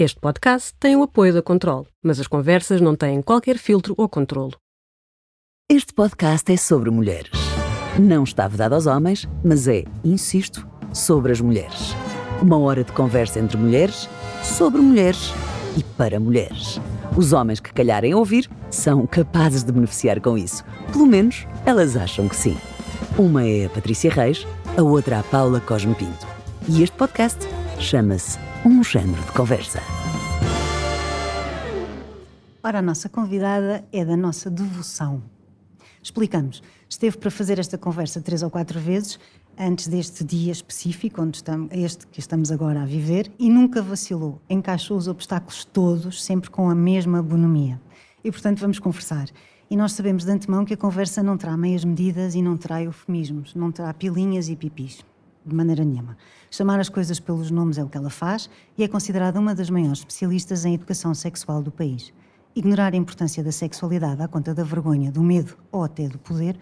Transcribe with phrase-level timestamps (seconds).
[0.00, 4.08] Este podcast tem o apoio da Control, mas as conversas não têm qualquer filtro ou
[4.08, 4.52] controlo.
[5.68, 7.32] Este podcast é sobre mulheres.
[7.98, 10.64] Não está vedado aos homens, mas é, insisto,
[10.94, 11.96] sobre as mulheres.
[12.40, 14.08] Uma hora de conversa entre mulheres,
[14.44, 15.32] sobre mulheres
[15.76, 16.80] e para mulheres.
[17.16, 20.64] Os homens que calharem ouvir são capazes de beneficiar com isso.
[20.92, 22.56] Pelo menos elas acham que sim.
[23.18, 24.46] Uma é a Patrícia Reis,
[24.76, 26.24] a outra a Paula Cosme Pinto.
[26.68, 27.40] E este podcast
[27.80, 29.80] chama-se Um Género de Conversa.
[32.62, 35.22] Ora, a nossa convidada é da nossa devoção.
[36.02, 36.60] Explicamos.
[36.88, 39.18] Esteve para fazer esta conversa três ou quatro vezes
[39.56, 44.40] antes deste dia específico, onde estamos, este que estamos agora a viver, e nunca vacilou.
[44.50, 47.80] Encaixou os obstáculos todos, sempre com a mesma bonomia.
[48.24, 49.28] E, portanto, vamos conversar.
[49.70, 52.82] E nós sabemos de antemão que a conversa não terá meias medidas e não terá
[52.82, 55.04] eufemismos, não terá pilinhas e pipis.
[55.48, 56.14] De maneira nenhuma.
[56.50, 59.70] Chamar as coisas pelos nomes é o que ela faz e é considerada uma das
[59.70, 62.12] maiores especialistas em educação sexual do país.
[62.54, 66.58] Ignorar a importância da sexualidade à conta da vergonha, do medo ou até do poder,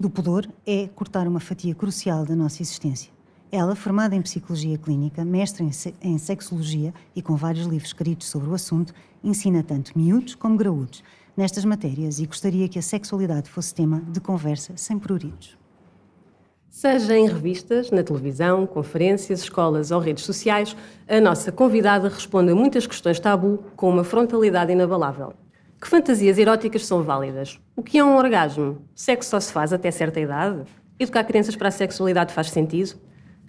[0.00, 3.12] do pudor, é cortar uma fatia crucial da nossa existência.
[3.52, 8.26] Ela, formada em psicologia clínica, mestre em, se em sexologia e com vários livros escritos
[8.26, 8.92] sobre o assunto,
[9.22, 11.04] ensina tanto miúdos como graúdos
[11.36, 15.56] nestas matérias e gostaria que a sexualidade fosse tema de conversa sem pruridos.
[16.76, 20.76] Seja em revistas, na televisão, conferências, escolas ou redes sociais,
[21.08, 25.34] a nossa convidada responde a muitas questões tabu com uma frontalidade inabalável.
[25.80, 27.60] Que fantasias eróticas são válidas?
[27.76, 28.78] O que é um orgasmo?
[28.92, 30.64] Sexo só se faz até certa idade?
[30.98, 32.96] Educar crianças para a sexualidade faz sentido?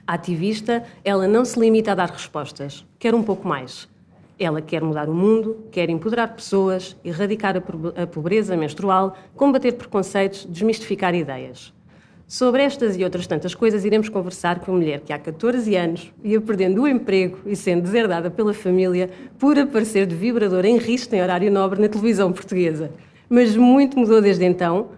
[0.06, 3.90] A ativista, ela não se limita a dar respostas, quer um pouco mais.
[4.38, 11.16] Ela quer mudar o mundo, quer empoderar pessoas, erradicar a pobreza menstrual, combater preconceitos, desmistificar
[11.16, 11.74] ideias.
[12.28, 16.12] Sobre estas e outras tantas coisas, iremos conversar com a mulher que há 14 anos
[16.24, 21.14] ia perdendo o emprego e sendo deserdada pela família por aparecer de vibrador em risco
[21.14, 22.90] em horário nobre na televisão portuguesa.
[23.30, 24.90] Mas muito mudou desde então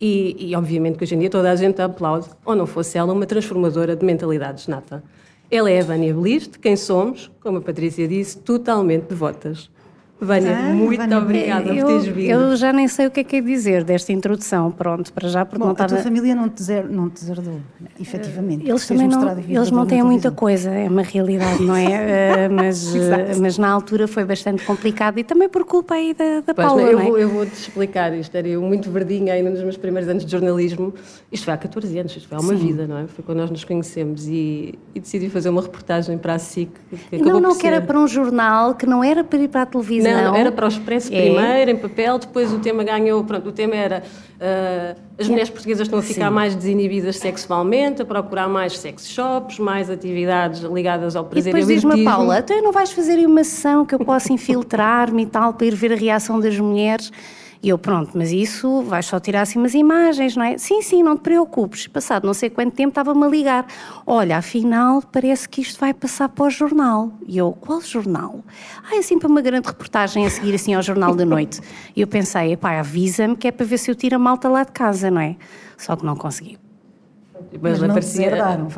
[0.00, 3.12] e, e, obviamente que hoje em dia toda a gente aplaude, ou não fosse ela
[3.12, 5.02] uma transformadora de mentalidades nata.
[5.50, 9.70] Ela é a Vânia Belis, quem somos, como a Patrícia disse, totalmente devotas.
[10.18, 11.18] Vânia, ah, muito Vânia.
[11.18, 12.30] obrigada eu, por teres vindo.
[12.30, 15.44] Eu já nem sei o que é que é dizer desta introdução, pronto, para já
[15.44, 15.92] porque Bom, não estava...
[15.92, 17.60] a tua família não te, zer, não te deserdou,
[18.00, 18.66] efetivamente.
[18.66, 22.48] Eles também não, eles não têm muita coisa, é uma realidade, não é?
[22.48, 22.98] uh, mas, uh,
[23.40, 26.82] mas na altura foi bastante complicado e também por culpa aí da, da pois, Paula,
[26.82, 27.04] eu, é?
[27.04, 30.32] vou, eu vou-te explicar isto, era eu muito verdinha ainda nos meus primeiros anos de
[30.32, 30.94] jornalismo,
[31.30, 32.66] isto foi há 14 anos, isto foi há uma Sim.
[32.66, 33.06] vida, não é?
[33.06, 36.70] Foi quando nós nos conhecemos e, e decidi fazer uma reportagem para a SIC.
[37.10, 39.66] Que não, não, que era para um jornal, que não era para ir para a
[39.66, 40.05] televisão.
[40.14, 41.20] Não, era para os Expresso é.
[41.20, 44.02] primeiro, em papel, depois o tema ganhou, pronto, o tema era
[44.36, 46.34] uh, as mulheres portuguesas estão a ficar Sim.
[46.34, 51.66] mais desinibidas sexualmente, a procurar mais sex shops, mais atividades ligadas ao prazer e depois
[51.66, 55.66] diz-me, Paula, então não vais fazer uma sessão que eu possa infiltrar-me e tal, para
[55.66, 57.10] ir ver a reação das mulheres?
[57.62, 60.58] E eu, pronto, mas isso vais só tirar assim umas imagens, não é?
[60.58, 61.86] Sim, sim, não te preocupes.
[61.86, 63.66] Passado não sei quanto tempo estava-me a ligar.
[64.06, 67.12] Olha, afinal, parece que isto vai passar para o jornal.
[67.26, 68.44] E eu, qual jornal?
[68.84, 71.60] Ah, é para uma grande reportagem a seguir assim ao Jornal da Noite.
[71.94, 74.64] E eu pensei, pá, avisa-me que é para ver se eu tiro a malta lá
[74.64, 75.36] de casa, não é?
[75.76, 76.65] Só que não consegui.
[77.60, 78.68] Mas, mas aparecia, deserdaram,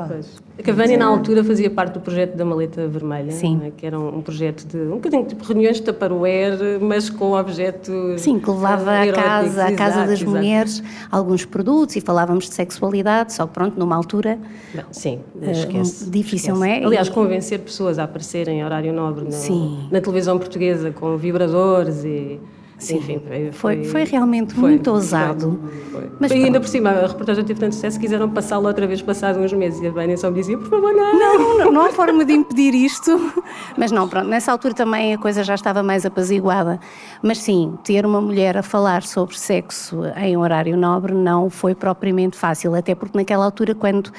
[0.58, 4.18] A Cavani, na altura, fazia parte do projeto da Maleta Vermelha, né, que era um,
[4.18, 7.92] um, projeto de um bocadinho tipo reuniões de Tupperware, mas com objeto.
[8.18, 10.30] Sim, que levava à casa, à casa das exato.
[10.30, 14.38] mulheres alguns produtos e falávamos de sexualidade, só pronto, numa altura.
[14.74, 16.10] Não, sim, eh, esquece.
[16.10, 16.58] Difícil, esquece.
[16.58, 16.84] não é?
[16.84, 22.40] Aliás, convencer pessoas a aparecerem em horário nobre no, na televisão portuguesa com vibradores e
[22.78, 25.60] Sim, Enfim, foi, foi, realmente foi, muito ousado.
[25.90, 29.02] Foi, Mas e ainda por cima, a reportagem teve tanto sucesso, quiseram passá-la outra vez
[29.02, 29.82] passados uns meses.
[29.82, 31.18] E a Vânia só me dizia, por favor, não.
[31.18, 33.32] Não, não, não há forma de impedir isto.
[33.76, 36.78] Mas não, pronto, nessa altura também a coisa já estava mais apaziguada.
[37.20, 42.36] Mas sim, ter uma mulher a falar sobre sexo em horário nobre não foi propriamente
[42.36, 44.12] fácil, até porque naquela altura, quando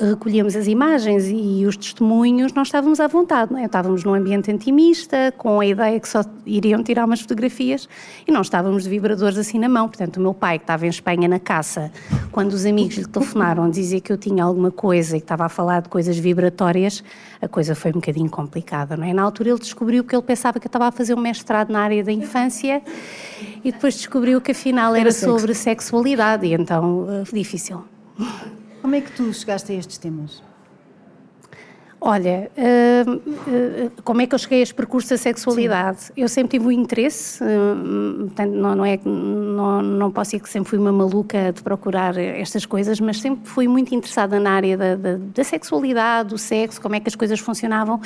[0.00, 3.66] recolhemos as imagens e os testemunhos, nós estávamos à vontade, não é?
[3.66, 7.88] Estávamos num ambiente intimista, com a ideia que só iriam tirar umas fotografias
[8.26, 9.86] e não estávamos de vibradores assim na mão.
[9.88, 11.92] Portanto, o meu pai, que estava em Espanha na caça,
[12.32, 15.48] quando os amigos lhe telefonaram dizer que eu tinha alguma coisa e que estava a
[15.48, 17.04] falar de coisas vibratórias,
[17.40, 19.12] a coisa foi um bocadinho complicada, não é?
[19.12, 21.80] Na altura ele descobriu que ele pensava que eu estava a fazer um mestrado na
[21.80, 22.82] área da infância
[23.62, 27.84] e depois descobriu que afinal era, era sobre sexualidade e então, uh, difícil.
[28.80, 30.42] Como é que tu chegaste a estes temas?
[32.00, 36.04] Olha, uh, uh, como é que eu cheguei a este percurso da sexualidade?
[36.04, 36.12] Sim.
[36.16, 40.42] Eu sempre tive o um interesse, uh, portanto, não, não, é, não, não posso dizer
[40.44, 44.52] que sempre fui uma maluca de procurar estas coisas, mas sempre fui muito interessada na
[44.52, 48.00] área da, da, da sexualidade, do sexo, como é que as coisas funcionavam.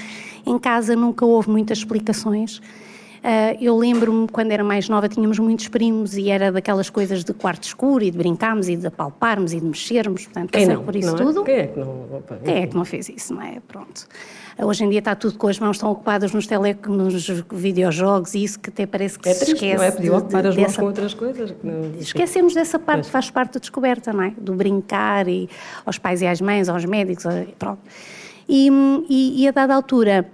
[0.47, 2.63] Em casa nunca houve muitas explicações.
[3.23, 7.33] Uh, eu lembro-me, quando era mais nova, tínhamos muitos primos e era daquelas coisas de
[7.33, 10.83] quarto escuro e de brincarmos e de apalparmos e de mexermos, portanto, Quem não?
[10.83, 11.19] por isso não é?
[11.19, 11.45] tudo.
[11.45, 12.17] Quem é que não?
[12.17, 13.59] Opa, Quem é que não fez isso, não é?
[13.69, 14.09] Pronto.
[14.59, 18.43] Hoje em dia está tudo com as mãos tão ocupadas nos, tele, nos videojogos e
[18.43, 19.77] isso que até parece que é se triste, esquece.
[19.77, 19.91] Não é?
[19.93, 21.55] Podia ocupar as dessa, mãos com outras coisas.
[21.63, 22.01] Não...
[22.01, 24.31] Esquecemos dessa parte, faz parte da descoberta, não é?
[24.37, 25.49] Do brincar e
[25.87, 27.25] aos pais e às mães, aos médicos,
[27.57, 27.81] pronto.
[28.49, 28.69] E,
[29.09, 30.29] e, e a dada altura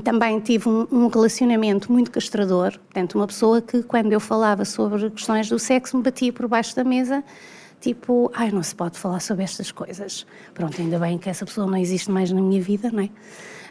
[0.00, 5.10] também tive um, um, relacionamento muito castrador, portanto, uma pessoa que, quando eu falava sobre
[5.10, 7.22] questões do sexo, me batia por baixo da mesa,
[7.80, 10.26] tipo, ai, não se pode falar sobre estas coisas.
[10.54, 13.10] Pronto, ainda bem que essa pessoa não existe mais na minha vida, não é?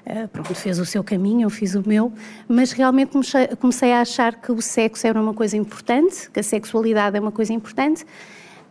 [0.06, 2.14] Uh, pronto, fez o seu caminho, eu fiz o meu,
[2.48, 3.12] mas realmente
[3.60, 7.32] comecei a achar que o sexo era uma coisa importante, que a sexualidade é uma
[7.32, 8.06] coisa importante,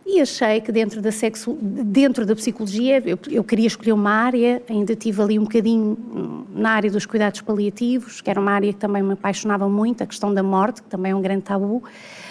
[0.05, 4.61] e achei que dentro da, sexo, dentro da psicologia eu, eu, queria escolher uma área,
[4.69, 8.79] ainda tive ali um bocadinho na área dos cuidados paliativos, que era uma área que
[8.79, 11.83] também me apaixonava muito, a questão da morte, que também é um grande tabu,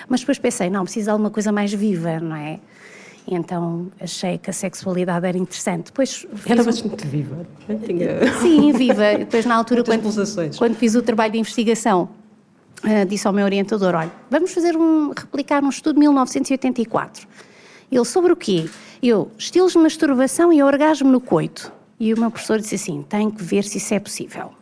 [0.08, 2.60] mas depois pensei, não, preciso de alguma coisa mais viva, não é?
[3.26, 5.86] Então achei que a sexualidade era interessante.
[5.86, 7.44] Depois era bastante viva.
[7.84, 8.32] Tinha...
[8.40, 9.16] Sim, viva.
[9.18, 10.02] Depois na altura, quando,
[10.58, 12.10] quando fiz o trabalho de investigação,
[12.84, 17.26] uh, disse ao meu orientador, olha, vamos fazer um, replicar um estudo de 1984
[17.90, 18.68] ele, sobre o quê?
[19.02, 21.72] Eu, estilos de masturbação e orgasmo no coito.
[21.98, 24.52] E o meu professor disse assim, tem que ver se isso é possível.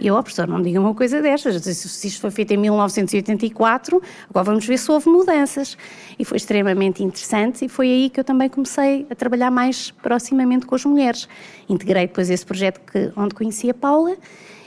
[0.00, 4.02] E eu, oh, professor, não diga uma coisa destas, se isto foi feito em 1984,
[4.28, 5.78] agora vamos ver se houve mudanças.
[6.18, 10.66] E foi extremamente interessante e foi aí que eu também comecei a trabalhar mais proximamente
[10.66, 11.28] com as mulheres.
[11.68, 14.16] Integrei depois esse projeto que, onde conheci a Paula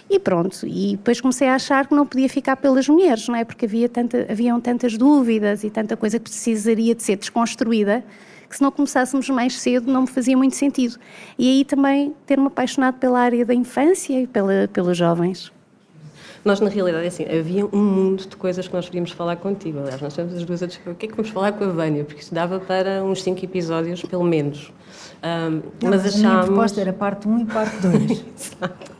[0.10, 3.44] e pronto, e depois comecei a achar que não podia ficar pelas mulheres, não é?
[3.44, 8.04] Porque havia tanta, haviam tantas dúvidas e tanta coisa que precisaria de ser desconstruída,
[8.48, 10.98] que se não começássemos mais cedo não me fazia muito sentido.
[11.38, 15.52] E aí também ter-me apaixonado pela área da infância e pela, pelos jovens.
[16.46, 19.80] Nós, na realidade, é assim, havia um mundo de coisas que nós queríamos falar contigo.
[19.80, 21.70] Aliás, nós temos as duas a discutir o que é que vamos falar com a
[21.70, 24.72] Vânia, porque isso dava para uns cinco episódios, pelo menos.
[25.24, 25.50] Um,
[25.82, 26.24] não, mas, mas achámos...
[26.24, 28.12] a minha proposta era parte 1 um e parte 2.
[28.38, 28.92] Exato.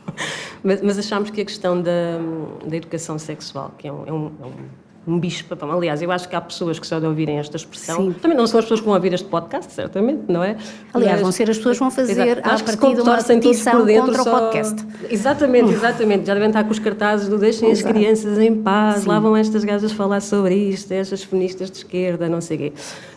[0.66, 2.18] Mas, mas achámos que a questão da,
[2.66, 5.70] da educação sexual, que é um, é um, é um, um bicho papão.
[5.70, 8.12] Aliás, eu acho que há pessoas que só de ouvirem esta expressão, Sim.
[8.20, 10.56] também não são as pessoas que vão ouvir este podcast, certamente, não é?
[10.92, 14.22] Aliás, mas, vão ser as pessoas que vão fazer a partir de uma petição contra
[14.24, 14.36] só...
[14.36, 14.84] o podcast.
[15.08, 16.26] Exatamente, exatamente.
[16.26, 17.86] Já devem estar com os cartazes do deixem Exato.
[17.86, 19.08] as crianças em paz, Sim.
[19.08, 22.72] lá vão estas gajas falar sobre isto, estas feministas de esquerda, não sei o quê.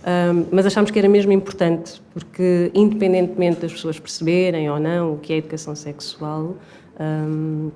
[0.05, 5.17] Um, mas achámos que era mesmo importante, porque independentemente das pessoas perceberem ou não o
[5.17, 6.55] que é educação sexual,
[6.99, 7.71] um,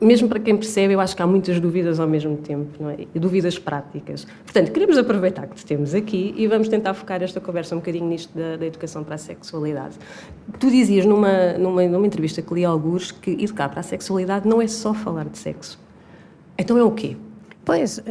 [0.00, 3.06] mesmo para quem percebe, eu acho que há muitas dúvidas ao mesmo tempo, não é?
[3.14, 4.26] E dúvidas práticas.
[4.44, 8.06] Portanto, queremos aproveitar que te temos aqui e vamos tentar focar esta conversa um bocadinho
[8.06, 9.96] nisto da, da educação para a sexualidade.
[10.58, 14.60] Tu dizias numa, numa, numa entrevista que li alguns que educar para a sexualidade não
[14.60, 15.78] é só falar de sexo.
[16.58, 17.16] Então é o quê?
[17.66, 18.02] Pois, uh,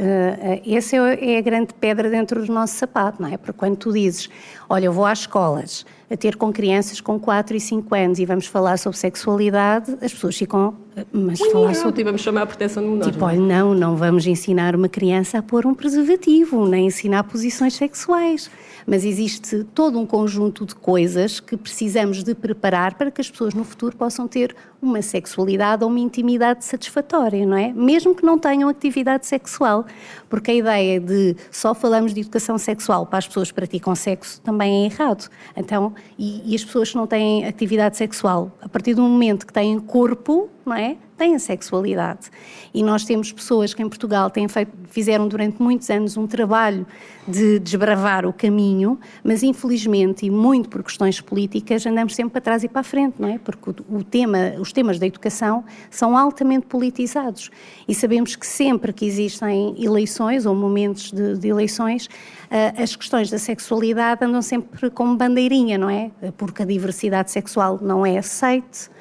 [0.68, 3.38] essa é a grande pedra dentro do nosso sapato, não é?
[3.38, 4.30] Porque quando tu dizes,
[4.70, 8.26] olha, eu vou às escolas, a ter com crianças com 4 e 5 anos e
[8.26, 10.76] vamos falar sobre sexualidade, as pessoas ficam.
[11.10, 11.94] Mas Ui, falar sobre.
[11.94, 13.14] Tipo, vamos chamar a proteção de menores.
[13.14, 17.76] Tipo, olha, não, não vamos ensinar uma criança a pôr um preservativo, nem ensinar posições
[17.76, 18.52] sexuais
[18.86, 23.54] mas existe todo um conjunto de coisas que precisamos de preparar para que as pessoas
[23.54, 27.74] no futuro possam ter uma sexualidade ou uma intimidade satisfatória, não é?
[27.74, 29.86] Mesmo que não tenham atividade sexual,
[30.30, 34.40] porque a ideia de só falamos de educação sexual para as pessoas que praticam sexo
[34.42, 35.30] também é errado.
[35.56, 39.54] Então, e, e as pessoas que não têm atividade sexual, a partir do momento que
[39.54, 40.98] têm corpo, não é?
[41.18, 42.30] Têm sexualidade.
[42.74, 46.86] E nós temos pessoas que em Portugal têm feito, fizeram durante muitos anos um trabalho
[47.26, 52.66] de desbravar o caminho, mas infelizmente, e muito por questões políticas, andamos sempre para trás
[52.66, 53.38] e para a frente, não é?
[53.38, 57.50] Porque o, o tema, os temas da educação são altamente politizados.
[57.88, 63.30] E sabemos que sempre que existem eleições ou momentos de, de eleições, uh, as questões
[63.30, 66.12] da sexualidade andam sempre como bandeirinha, não é?
[66.36, 68.94] Porque a diversidade sexual não é aceite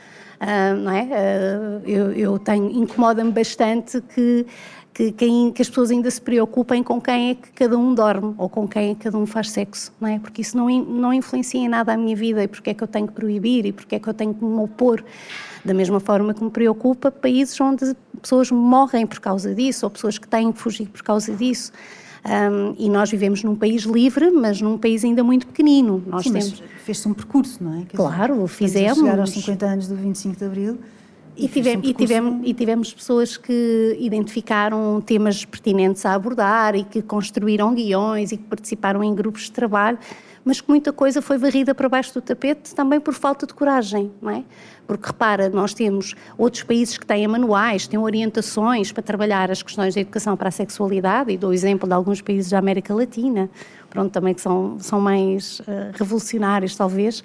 [0.45, 1.05] Uh, não é?
[1.05, 4.45] Uh, eu, eu tenho, incomoda-me bastante que,
[4.93, 8.35] que, que, que, as pessoas ainda se preocupem com quem é que cada um dorme
[8.37, 10.19] ou com quem é que cada um faz sexo, não é?
[10.19, 12.89] Porque isso não, não influencia em nada a minha vida e porque é que eu
[12.89, 15.03] tenho que proibir e porque é que eu tenho que me opor.
[15.65, 20.19] Da mesma forma que me preocupa países onde pessoas morrem por causa disso ou pessoas
[20.19, 21.73] que têm que fugir por causa disso.
[22.25, 26.03] Um, e nós vivemos num país livre, mas num país ainda muito pequenino.
[26.07, 26.63] Nós Sim, temos...
[26.83, 27.85] fez-se um percurso, não é?
[27.85, 28.99] Quer claro, dizer, fizemos.
[28.99, 30.79] Chegar aos 50 anos do 25 de Abril.
[31.37, 36.85] E, tivemos, um e, tivemos, e tivemos pessoas que identificaram temas pertinentes a abordar e
[36.85, 39.99] que construíram guiões e que participaram em grupos de trabalho
[40.45, 44.13] mas que muita coisa foi varrida para baixo do tapete também por falta de coragem,
[44.21, 44.45] não é?
[44.87, 49.95] Porque repara, nós temos outros países que têm manuais, têm orientações para trabalhar as questões
[49.95, 53.49] da educação para a sexualidade, e dou o exemplo de alguns países da América Latina,
[53.89, 57.25] pronto, também que são, são mais uh, revolucionários, talvez,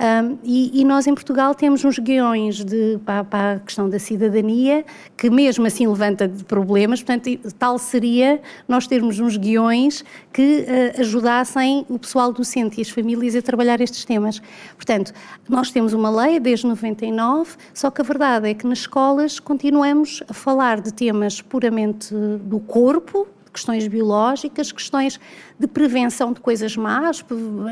[0.00, 3.98] um, e, e, nós em Portugal temos uns guiões de, para, para, a questão da
[3.98, 4.84] cidadania,
[5.16, 11.86] que mesmo assim levanta problemas, portanto, tal seria nós termos uns guiões que uh, ajudassem
[11.88, 14.40] o pessoal docente e as famílias a trabalhar estes temas.
[14.76, 15.12] Portanto,
[15.48, 20.22] nós temos uma lei desde 99, só que a verdade é que nas escolas continuamos
[20.28, 25.20] a falar de temas puramente do corpo, questões biológicas, questões
[25.58, 27.24] de prevenção de coisas más,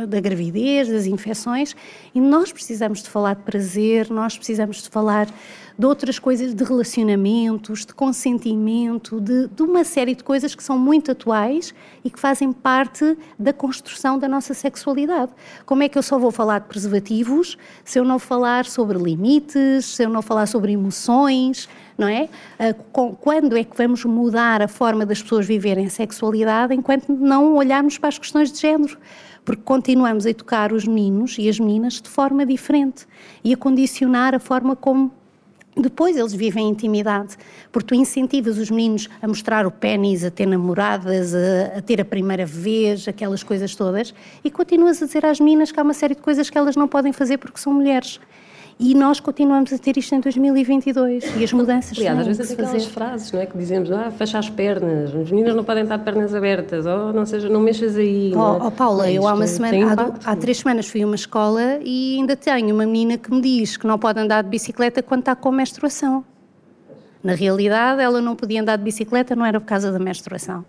[0.07, 1.75] da gravidez, das infecções,
[2.15, 5.27] e nós precisamos de falar de prazer, nós precisamos de falar
[5.81, 10.79] de outras coisas, de relacionamentos, de consentimento, de, de, uma série de coisas que são
[10.79, 15.33] muito atuais e que fazem parte da construção da nossa sexualidade.
[15.65, 19.87] Como é que eu só vou falar de preservativos se eu não falar sobre limites,
[19.87, 21.67] se eu não falar sobre emoções,
[22.01, 22.29] não é?
[22.59, 22.75] Ah,
[23.21, 27.99] quando é que vamos mudar a forma das pessoas viverem a sexualidade enquanto não olharmos
[27.99, 28.97] para as questões de género?
[29.45, 33.07] Porque continuamos a educar os meninos e as meninas de forma diferente
[33.45, 35.13] e a condicionar a forma como
[35.77, 37.37] depois eles vivem intimidade,
[37.71, 42.01] porque tu incentivas os meninos a mostrar o pênis, a ter namoradas, a, a, ter
[42.01, 45.95] a primeira vez, aquelas coisas todas, e continuas a dizer às meninas que há uma
[45.95, 48.21] série de coisas que elas não podem fazer porque são mulheres.
[48.83, 52.87] E nós continuamos a ter isto em 2022 e as mudanças Aliás, às vezes aquelas
[52.87, 53.45] frases, não é?
[53.45, 57.13] Que dizemos, ah, fecha as pernas, as meninas não podem estar de pernas abertas, ou
[57.13, 58.33] não seja, não mexas aí.
[58.35, 58.67] Oh, é?
[58.69, 59.77] oh Paula, eu há uma semana,
[60.25, 63.43] há, há, três semanas fui a uma escola e ainda tenho uma menina que me
[63.43, 66.25] diz que não pode andar de bicicleta quando está com menstruação.
[67.23, 70.65] Na realidade, ela não podia andar de bicicleta, não era por causa da menstruação,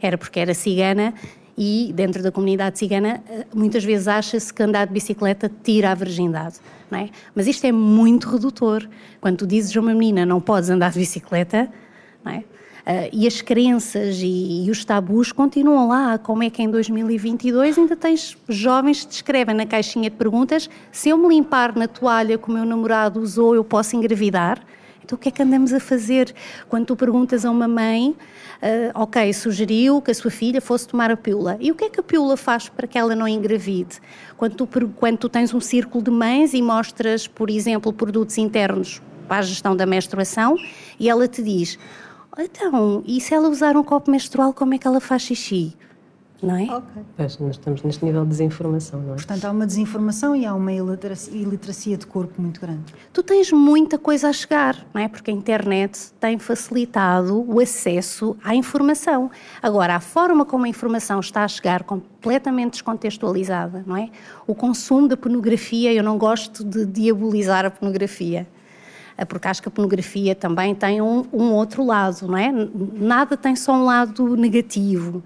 [0.00, 1.14] era porque era cigana
[1.56, 5.94] e dentro da comunidade cigana eh, muitas vezes acha-se que andar de bicicleta tira a
[5.94, 6.56] virgindade,
[6.90, 7.10] não é?
[7.34, 8.88] Mas isto é muito redutor.
[9.20, 11.68] Quando tu dizes a uma menina não podes andar de bicicleta,
[12.24, 12.44] não é?
[12.82, 16.18] Uh, e as crenças e, e, os tabus continuam lá.
[16.18, 20.68] Como é que em 2022 ainda tens jovens que te escrevem na caixinha de perguntas
[20.90, 24.60] se eu me limpar na toalha que o meu namorado usou, eu posso engravidar?
[25.04, 26.34] Então, o que é que andamos a fazer?
[26.68, 31.10] Quando tu perguntas a uma mãe, uh, ok, sugeriu que a sua filha fosse tomar
[31.10, 31.56] a pílula.
[31.60, 34.00] E o que é que a pílula faz para que ela não engravide?
[34.36, 39.02] Quando tu, quando tu tens um círculo de mães e mostras, por exemplo, produtos internos
[39.26, 40.56] para a gestão da menstruação,
[40.98, 41.78] e ela te diz:
[42.38, 45.76] então, e se ela usar um copo menstrual, como é que ela faz xixi?
[46.42, 46.64] Não é?
[46.64, 47.02] Ok.
[47.16, 49.14] Pois, nós estamos neste nível de desinformação, não é?
[49.14, 52.92] Portanto, há uma desinformação e há uma iliteracia de corpo muito grande.
[53.12, 55.08] Tu tens muita coisa a chegar, não é?
[55.08, 59.30] Porque a internet tem facilitado o acesso à informação.
[59.62, 64.10] Agora, a forma como a informação está a chegar completamente descontextualizada, não é?
[64.46, 68.46] O consumo da pornografia, eu não gosto de diabolizar a pornografia
[69.28, 72.52] porque acho que a pornografia também tem um, um, outro lado, não é?
[72.94, 75.22] Nada tem só um lado negativo.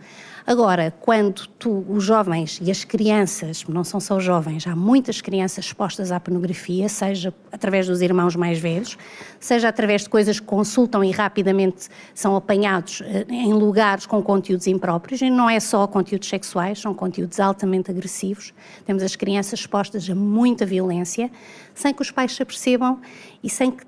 [0.46, 5.64] Agora, quando tu, os jovens e as crianças, não são só jovens, há muitas crianças
[5.64, 8.96] expostas à pornografia, seja através dos irmãos mais velhos,
[9.40, 14.68] seja através de coisas que consultam e rapidamente são apanhados eh, em lugares com conteúdos
[14.68, 18.54] impróprios, e não é só conteúdos sexuais, são conteúdos altamente agressivos.
[18.84, 21.28] Temos as crianças expostas a muita violência,
[21.74, 23.00] sem que os pais se apercebam
[23.42, 23.84] e sem que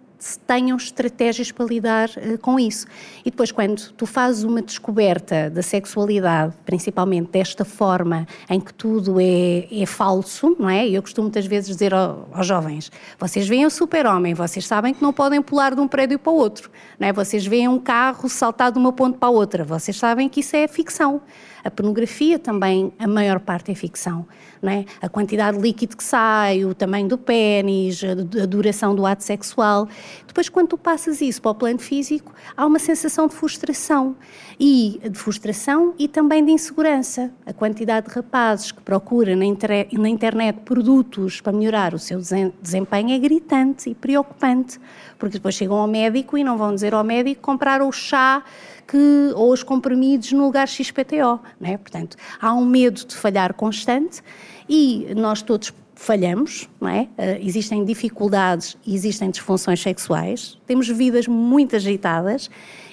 [0.47, 2.87] tenham estratégias para lidar uh, com isso.
[3.25, 9.21] E depois, quando tu fazes uma descoberta da sexualidade, principalmente desta forma em que tudo
[9.21, 10.89] é, é falso, não é?
[10.89, 15.03] Eu costumo muitas vezes dizer ao, aos jovens: vocês veem o super-homem, vocês sabem que
[15.03, 17.13] não podem pular de um prédio para o outro, não é?
[17.13, 20.57] Vocês veem um carro saltar de uma ponte para a outra, vocês sabem que isso
[20.57, 21.21] é ficção.
[21.65, 24.27] A pornografia também, a maior parte é ficção.
[24.61, 24.85] Não é?
[25.01, 29.89] A quantidade de líquido que sai, o tamanho do pênis, a duração do ato sexual.
[30.27, 34.17] Depois, quando tu passas isso para o plano físico, há uma sensação de frustração.
[34.59, 37.31] E de frustração e também de insegurança.
[37.47, 39.45] A quantidade de rapazes que procuram na,
[39.93, 42.21] na internet produtos para melhorar o seu
[42.61, 44.81] desempenho é gritante e preocupante.
[45.19, 48.43] Porque depois chegam ao médico e não vão dizer ao médico comprar o chá
[48.89, 51.39] que, ou os comprimidos no lugar XPTO.
[51.61, 51.77] Né?
[51.77, 54.23] Portanto, há um medo de falhar constante
[54.69, 57.03] e nós todos falhamos, não é?
[57.03, 62.49] Uh, existem dificuldades existem disfunções sexuais, temos vidas muito agitadas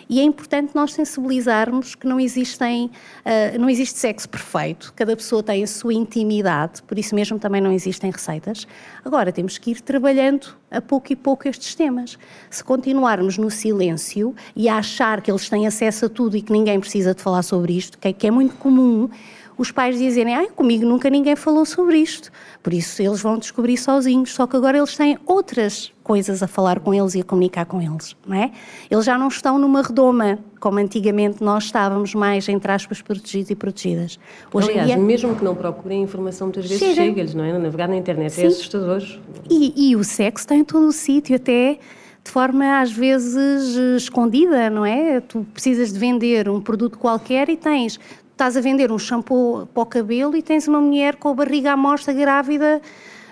[0.09, 5.41] e é importante nós sensibilizarmos que não existem, uh, não existe sexo perfeito, cada pessoa
[5.41, 8.67] tem a sua intimidade, por isso mesmo também não existem receitas.
[9.03, 12.17] Agora temos que ir trabalhando a pouco e pouco estes temas.
[12.49, 16.51] Se continuarmos no silêncio e a achar que eles têm acesso a tudo e que
[16.51, 19.09] ninguém precisa de falar sobre isto, que é, que é muito comum,
[19.57, 22.31] os pais dizerem, ai, comigo nunca ninguém falou sobre isto.
[22.61, 26.79] Por isso eles vão descobrir sozinhos, só que agora eles têm outras coisas a falar
[26.79, 28.51] com eles e a comunicar com eles, não é?
[28.91, 33.55] Eles já não estão numa redoma, como antigamente nós estávamos mais, entre aspas, protegidos e
[33.55, 34.19] protegidas.
[34.53, 34.97] Hoje Aliás, dia...
[34.97, 37.57] mesmo que não procurem informação, muitas vezes chega-lhes, não é?
[37.57, 38.43] Navegar na internet é Sim.
[38.43, 39.03] é assustador.
[39.49, 41.79] E, e o sexo está em todo o sítio, até
[42.23, 45.21] de forma às vezes escondida, não é?
[45.21, 47.99] Tu precisas de vender um produto qualquer e tens
[48.35, 51.71] estás a vender um shampoo para o cabelo e tens uma mulher com a barriga
[51.71, 52.81] à mostra grávida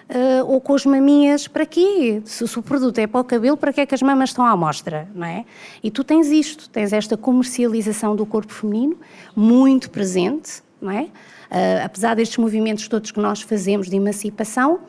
[0.10, 2.22] uh, ou com as maminhas, para quê?
[2.24, 4.46] Se, se, o produto é para o cabelo, para que é que as mamas estão
[4.46, 5.44] à mostra, não é?
[5.84, 8.98] E tu tens isto, tens esta comercialização do corpo feminino
[9.36, 11.02] muito presente, não é?
[11.04, 14.80] Uh, apesar destes movimentos todos que nós fazemos de emancipação,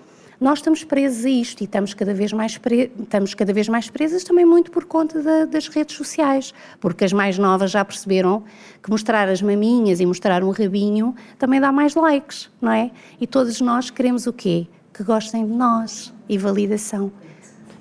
[0.40, 2.90] nós estamos presos a isto e estamos cada vez mais, pre...
[2.98, 7.12] estamos cada vez mais presas também muito por conta da, das redes sociais, porque as
[7.12, 8.44] mais novas já perceberam
[8.82, 12.90] que mostrar as maminhas e mostrar um rabinho também dá mais likes, não é?
[13.20, 14.66] E todos nós queremos o quê?
[14.92, 17.12] Que gostem de nós e validação.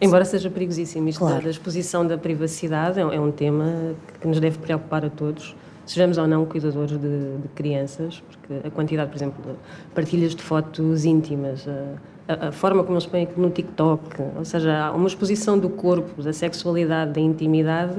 [0.01, 1.43] Embora seja perigosíssimo isto claro.
[1.43, 5.55] da exposição da privacidade, é um tema que nos deve preocupar a todos
[5.85, 9.57] sejamos ou não cuidadores de, de, crianças, porque a quantidade, por exemplo, de
[9.93, 11.95] partilhas de fotos íntimas, a,
[12.27, 16.33] a, forma como eles põem no TikTok, ou seja, há uma exposição do corpo, da
[16.33, 17.95] sexualidade, da intimidade,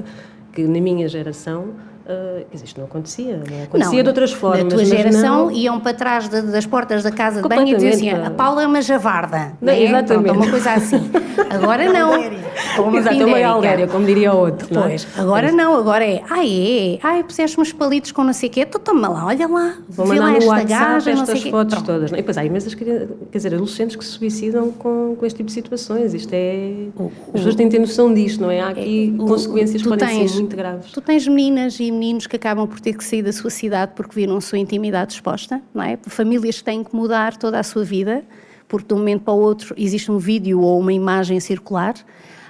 [0.53, 1.73] que na minha geração
[2.05, 4.63] Uh, isto não acontecia, não acontecia não, de outras formas.
[4.63, 5.51] Na tua geração não...
[5.51, 8.67] iam para trás de, das portas da casa de banho e diziam a Paula é
[8.67, 9.53] uma javarda.
[9.59, 9.83] Não, é?
[9.83, 10.25] Exatamente.
[10.25, 11.09] Pronto, uma coisa assim.
[11.49, 12.45] Agora não.
[12.75, 14.67] Como Exato, uma galéria, como diria o outro.
[14.71, 15.25] Pois, não é?
[15.25, 18.65] agora não, agora é, ai é, ai puseste uns palitos com não sei o quê,
[18.65, 22.11] tu toma lá, olha lá, vou mandar no WhatsApp gaja, estas fotos todas.
[22.11, 25.53] E depois há imensas, quer dizer, adolescentes que se suicidam com, com este tipo de
[25.53, 26.13] situações.
[26.13, 26.71] Isto é...
[27.27, 28.61] As pessoas têm de ter noção disto, não é?
[28.61, 30.91] Há aqui é, consequências que podem tens, ser muito graves.
[30.91, 34.13] Tu tens meninas e meninos que acabam por ter que sair da sua cidade porque
[34.13, 35.97] viram a sua intimidade exposta, não é?
[36.03, 38.23] Famílias que têm que mudar toda a sua vida,
[38.67, 41.95] porque de um momento para o outro existe um vídeo ou uma imagem circular.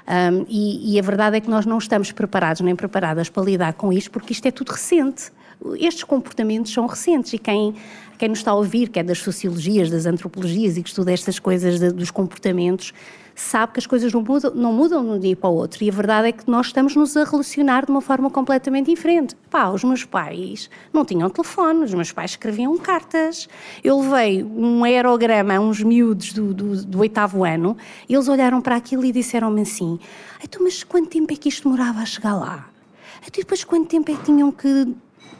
[0.07, 3.73] Um, e, e a verdade é que nós não estamos preparados nem preparadas para lidar
[3.73, 5.31] com isto, porque isto é tudo recente.
[5.79, 7.73] Estes comportamentos são recentes e quem,
[8.17, 11.39] quem nos está a ouvir, que é das sociologias, das antropologias e que estuda estas
[11.39, 12.93] coisas de, dos comportamentos,
[13.35, 15.83] sabe que as coisas não mudam, não mudam de um dia para o outro.
[15.83, 19.35] E a verdade é que nós estamos-nos a relacionar de uma forma completamente diferente.
[19.49, 23.49] Pá, os meus pais não tinham telefone, os meus pais escreviam cartas.
[23.83, 27.75] Eu levei um aerograma a uns miúdos do, do, do oitavo ano,
[28.07, 29.99] e eles olharam para aquilo e disseram-me assim:
[30.43, 32.69] então, mas quanto tempo é que isto demorava a chegar lá?
[33.27, 34.95] Então, depois quanto tempo é que tinham que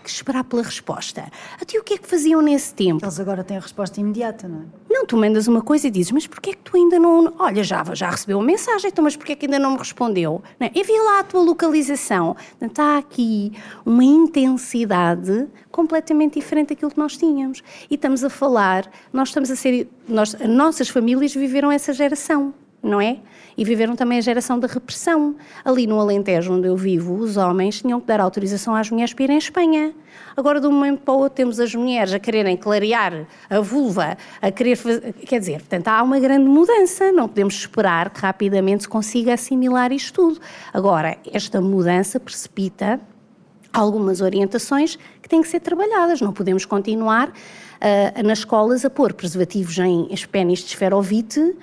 [0.05, 1.25] que esperar pela resposta.
[1.59, 3.03] Até o que é que faziam nesse tempo?
[3.03, 4.65] Eles agora têm a resposta imediata, não é?
[4.89, 7.33] Não, tu mandas uma coisa e dizes, mas porquê é que tu ainda não...
[7.39, 10.41] Olha, já, já recebeu uma mensagem, então, mas porquê é que ainda não me respondeu?
[10.59, 12.35] Não, envia lá a tua localização.
[12.61, 13.51] Está aqui
[13.85, 17.61] uma intensidade completamente diferente daquilo que nós tínhamos.
[17.89, 19.89] E estamos a falar, nós estamos a ser...
[20.07, 23.19] Nós, nossas famílias viveram essa geração, não é?
[23.57, 25.35] E viveram também a geração da repressão.
[25.63, 29.23] Ali no Alentejo, onde eu vivo, os homens tinham que dar autorização às mulheres para
[29.23, 29.93] irem à Espanha.
[30.35, 34.17] Agora, de um momento para o outro, temos as mulheres a quererem clarear a vulva,
[34.41, 35.13] a querer fazer.
[35.13, 37.11] Quer dizer, portanto, há uma grande mudança.
[37.11, 40.41] Não podemos esperar que rapidamente se consiga assimilar isto tudo.
[40.73, 42.99] Agora, esta mudança precipita
[43.71, 46.21] algumas orientações que têm que ser trabalhadas.
[46.21, 51.55] Não podemos continuar uh, nas escolas a pôr preservativos em espénis de esferovite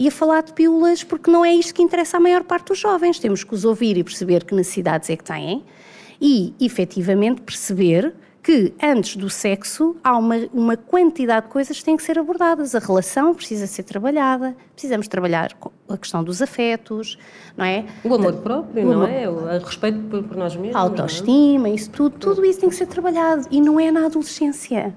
[0.00, 2.78] e a falar de pílulas, porque não é isto que interessa à maior parte dos
[2.78, 3.18] jovens.
[3.18, 5.62] Temos que os ouvir e perceber que necessidades é que têm
[6.18, 11.98] e, efetivamente, perceber que antes do sexo há uma, uma quantidade de coisas que têm
[11.98, 12.74] que ser abordadas.
[12.74, 15.54] A relação precisa ser trabalhada, precisamos trabalhar
[15.86, 17.18] a questão dos afetos,
[17.54, 17.84] não é?
[18.02, 19.28] O amor próprio, o não é?
[19.28, 20.76] O respeito por, por nós mesmos.
[20.76, 20.82] A é?
[20.82, 21.74] autoestima, é?
[21.74, 23.46] isso tudo, tudo isso tem que ser trabalhado.
[23.50, 24.94] E não é na adolescência,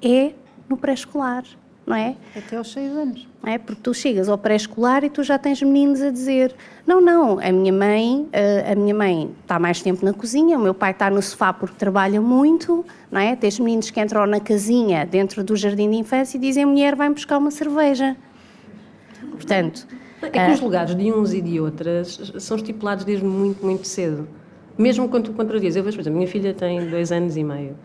[0.00, 0.32] é
[0.68, 1.42] no pré-escolar
[1.88, 2.14] não é?
[2.36, 3.26] Até aos seis anos.
[3.44, 3.56] é?
[3.56, 6.54] Porque tu chegas ao pré-escolar e tu já tens meninos a dizer
[6.86, 8.28] não, não, a minha mãe,
[8.70, 11.74] a minha mãe está mais tempo na cozinha, o meu pai está no sofá porque
[11.76, 13.34] trabalha muito, não é?
[13.34, 16.94] Tens meninos que entram na casinha dentro do jardim de infância e dizem a mulher
[16.94, 18.16] vai buscar uma cerveja.
[19.32, 19.86] Portanto...
[20.20, 24.28] É que os lugares de uns e de outras são estipulados desde muito, muito cedo.
[24.76, 25.76] Mesmo quando tu contrarias.
[25.76, 27.76] Eu vejo, por exemplo, minha filha tem dois anos e meio.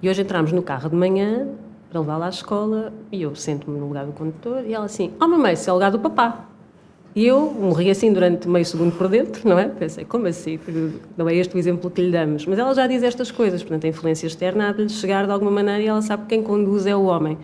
[0.00, 1.48] E hoje entramos no carro de manhã
[1.92, 5.28] para levá-la à escola e eu sento-me no lugar do condutor e ela assim, oh
[5.28, 6.46] mamãe, isso é o lugar do papá.
[7.14, 9.68] E eu morri assim durante meio segundo por dentro, não é?
[9.68, 10.58] Pensei, como assim?
[11.14, 12.46] Não é este o exemplo que lhe damos.
[12.46, 15.32] Mas ela já diz estas coisas, portanto a influência externa há de lhe chegar de
[15.32, 17.36] alguma maneira e ela sabe que quem conduz é o homem.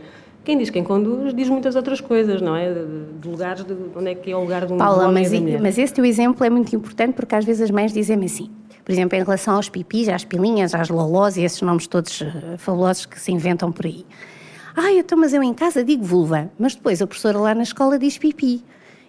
[0.42, 2.72] Quem diz quem conduz diz muitas outras coisas, não é?
[2.72, 5.58] De, lugares, de onde é que é o lugar de um Paula, homem mas, e
[5.58, 8.50] mas esse teu exemplo é muito importante porque às vezes as mães dizem-me assim,
[8.82, 12.56] por exemplo, em relação aos pipis, às pilinhas, às lolós e esses nomes todos uh,
[12.56, 14.06] fabulosos que se inventam por aí.
[14.80, 17.98] Ah, então, mas eu em casa digo vulva, mas depois a professora lá na escola
[17.98, 18.62] diz pipi.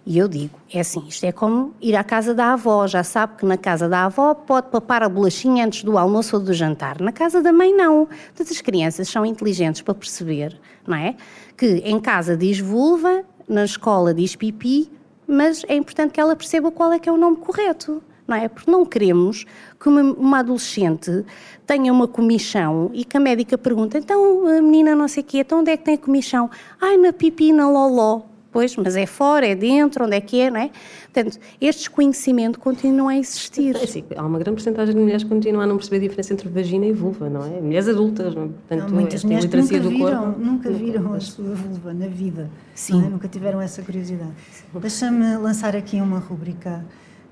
[0.04, 3.36] E eu digo, é assim, isto é como ir à casa da avó, já sabe
[3.36, 7.00] que na casa da avó pode papar a bolachinha antes do almoço ou do jantar.
[7.00, 8.08] Na casa da mãe não.
[8.34, 11.14] Todas as crianças são inteligentes para perceber, não é?
[11.56, 14.90] Que em casa diz vulva, na escola diz pipi,
[15.24, 18.02] mas é importante que ela perceba qual é que é o nome correto.
[18.30, 18.48] Não é?
[18.48, 19.44] Porque não queremos
[19.80, 21.24] que uma, uma adolescente
[21.66, 25.38] tenha uma comichão e que a médica pergunta, então a menina não sei o quê,
[25.38, 26.48] então onde é que tem a comichão?
[26.80, 28.22] Ai, na pipi, na loló.
[28.52, 30.70] Pois, mas é fora, é dentro, onde é que é, não é?
[31.12, 33.76] Portanto, este desconhecimento continua a existir.
[33.76, 36.32] É, sim, há uma grande porcentagem de mulheres que continuam a não perceber a diferença
[36.32, 37.60] entre vagina e vulva, não é?
[37.60, 38.46] Mulheres adultas, não é?
[38.46, 43.04] Portanto, não, muitas mulheres nunca viram, corpo, nunca viram a sua vulva na vida, sim.
[43.04, 43.08] É?
[43.08, 44.32] nunca tiveram essa curiosidade.
[44.74, 46.84] Deixa-me lançar aqui uma rubrica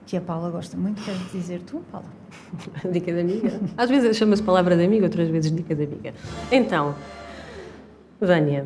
[0.08, 2.08] que a Paula gosta muito, queres dizer tu, Paula?
[2.90, 3.60] dica de amiga.
[3.76, 6.14] Às vezes chama-se palavra de amiga, outras vezes dica de amiga.
[6.50, 6.94] Então,
[8.18, 8.64] Vânia,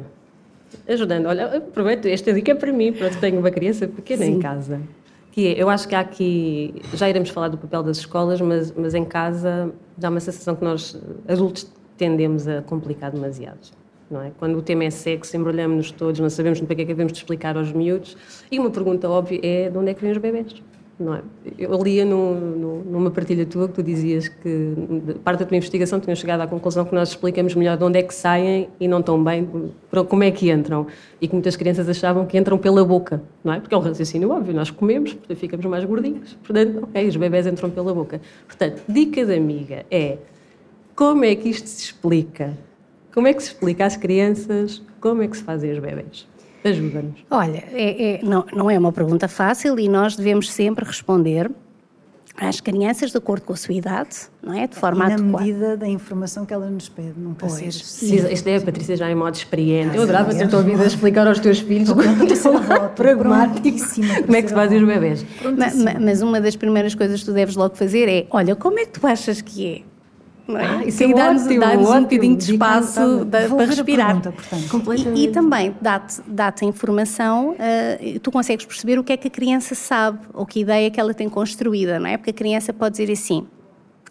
[0.88, 1.26] ajudando.
[1.26, 4.34] Olha, aproveito, esta dica é para mim, pronto, tenho uma criança pequena Sim.
[4.34, 4.80] em casa.
[5.32, 8.70] Que é, eu acho que há aqui, já iremos falar do papel das escolas, mas,
[8.70, 13.58] mas em casa dá uma sensação que nós, adultos, tendemos a complicar demasiado.
[14.08, 14.30] Não é?
[14.38, 17.18] Quando o tema é sexo, embrulhamos-nos todos, não sabemos para que é que devemos de
[17.18, 18.16] explicar aos miúdos.
[18.48, 20.62] E uma pergunta óbvia é de onde é que vêm os bebés?
[21.02, 21.22] Não é?
[21.58, 24.74] Eu lia no, no, numa partilha tua que tu dizias que
[25.24, 28.02] parte da tua investigação tinha chegado à conclusão que nós explicamos melhor de onde é
[28.02, 29.48] que saem e não tão bem
[30.08, 30.86] como é que entram
[31.20, 33.60] e que muitas crianças achavam que entram pela boca, não é?
[33.60, 37.46] Porque é um raciocínio óbvio, nós comemos, portanto ficamos mais gordinhos, portanto, ok, os bebés
[37.46, 38.20] entram pela boca.
[38.46, 40.18] Portanto, dica da amiga é
[40.94, 42.56] como é que isto se explica?
[43.12, 46.28] Como é que se explica às crianças como é que se fazem os bebés?
[46.64, 47.24] Ajuda-nos.
[47.30, 51.50] Olha, é, é, não, não é uma pergunta fácil e nós devemos sempre responder
[52.36, 54.66] às crianças de acordo com a sua idade, não é?
[54.66, 55.44] De forma e na adequada.
[55.44, 57.54] medida da informação que ela nos pede, nunca pois.
[57.54, 57.72] ser...
[57.72, 59.96] Sim, isto é a Patrícia já em modo experiente.
[59.96, 62.02] Eu adorava ter-te ouvido a explicar aos teus filhos como
[64.36, 65.26] é que se fazem os bebés.
[65.56, 68.86] Mas, mas uma das primeiras coisas que tu deves logo fazer é, olha, como é
[68.86, 69.91] que tu achas que é?
[70.48, 70.66] É?
[70.66, 74.20] Ah, isso e é dá-nos dá um bocadinho de espaço da, para respirar.
[74.20, 79.16] Pergunta, e, e, também dá-te dá a informação, uh, tu consegues perceber o que é
[79.16, 82.16] que a criança sabe, ou que ideia que ela tem construída, não é?
[82.16, 83.46] Porque a criança pode dizer assim,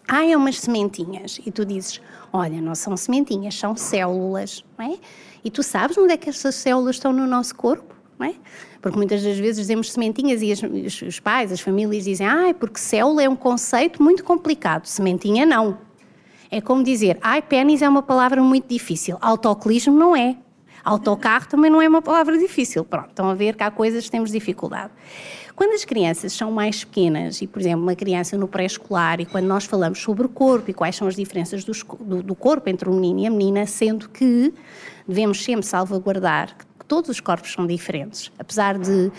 [0.08, 1.40] ah, é umas sementinhas.
[1.44, 2.00] E tu dizes,
[2.32, 4.96] olha, não são sementinhas, são células, não é?
[5.44, 8.34] E tu sabes onde é que essas células estão no nosso corpo, não é?
[8.80, 12.78] Porque muitas das vezes dizemos sementinhas e as, os pais, as famílias dizem, ah, porque
[12.78, 15.78] célula é um conceito muito complicado, sementinha não.
[16.52, 19.16] É como dizer, ai, pênis é uma palavra muito difícil.
[19.22, 20.36] Autoclismo não é.
[20.84, 22.84] Autocarro também não é uma palavra difícil.
[22.84, 24.92] Pronto, estão a ver que há coisas que temos dificuldade.
[25.56, 29.46] Quando as crianças são mais pequenas, e por exemplo, uma criança no pré-escolar, e quando
[29.46, 32.86] nós falamos sobre o corpo e quais são as diferenças do, do, do corpo entre
[32.86, 34.52] o menino e a menina, sendo que
[35.08, 38.30] devemos sempre salvaguardar que todos os corpos são diferentes.
[38.38, 39.10] Apesar de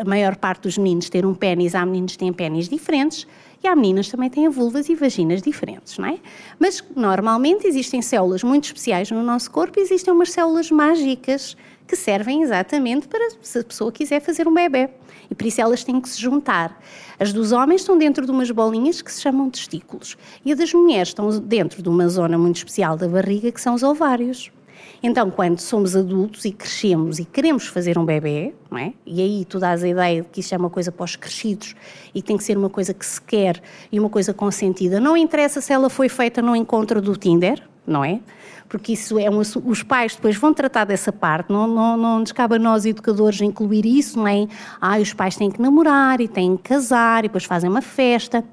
[0.00, 3.26] a maior parte dos meninos ter um pênis, há meninos que têm pênis diferentes,
[3.62, 6.18] e há meninas também têm vulvas e vaginas diferentes, não é?
[6.58, 11.96] Mas normalmente existem células muito especiais no nosso corpo e existem umas células mágicas que
[11.96, 14.90] servem exatamente para se a pessoa quiser fazer um bebê.
[15.30, 16.80] E por isso elas têm que se juntar.
[17.18, 20.16] As dos homens estão dentro de umas bolinhas que se chamam testículos.
[20.44, 23.74] E as das mulheres estão dentro de uma zona muito especial da barriga que são
[23.74, 24.50] os ovários.
[25.02, 28.92] Então, quando somos adultos e crescemos e queremos fazer um bebê, não é?
[29.06, 31.74] e aí tu dás a ideia de que isso é uma coisa para os crescidos
[32.14, 34.98] e tem que ser uma coisa que se quer e uma coisa consentida.
[34.98, 38.20] Não interessa se ela foi feita no encontro do Tinder, não é?
[38.68, 42.32] Porque isso é um, os pais depois vão tratar dessa parte, não, não, não nos
[42.32, 44.46] cabe a nós educadores incluir isso, não é?
[44.80, 48.44] Ah, os pais têm que namorar e têm que casar e depois fazem uma festa.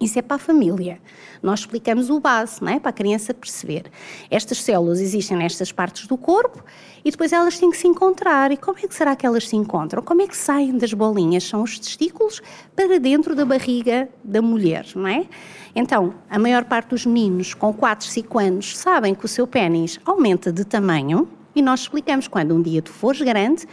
[0.00, 1.00] Isso é para a família.
[1.42, 2.78] Nós explicamos o base, não é?
[2.78, 3.90] Para a criança perceber.
[4.30, 6.62] Estas células existem nestas partes do corpo
[7.04, 8.52] e depois elas têm que se encontrar.
[8.52, 10.02] E como é que será que elas se encontram?
[10.02, 11.44] Como é que saem das bolinhas?
[11.44, 12.42] São os testículos
[12.74, 15.26] para dentro da barriga da mulher, não é?
[15.74, 19.98] Então, a maior parte dos meninos com 4, 5 anos sabem que o seu pênis
[20.04, 23.66] aumenta de tamanho e nós explicamos quando um dia tu fores grande,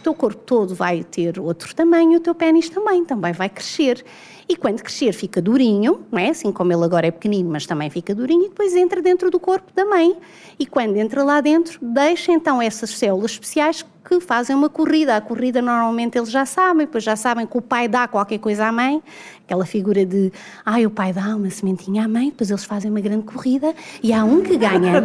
[0.00, 4.02] o teu corpo todo vai ter outro tamanho, o teu pênis também, também vai crescer.
[4.50, 6.30] E quando crescer fica durinho, não é?
[6.30, 9.38] Assim como ele agora é pequenino, mas também fica durinho, e depois entra dentro do
[9.38, 10.16] corpo da mãe.
[10.58, 15.14] E quando entra lá dentro, deixa então essas células especiais que fazem uma corrida.
[15.14, 18.66] A corrida normalmente eles já sabem, depois já sabem que o pai dá qualquer coisa
[18.66, 19.00] à mãe,
[19.44, 20.32] aquela figura de,
[20.66, 24.12] ai, o pai dá uma sementinha à mãe, depois eles fazem uma grande corrida e
[24.12, 25.00] há um que ganha.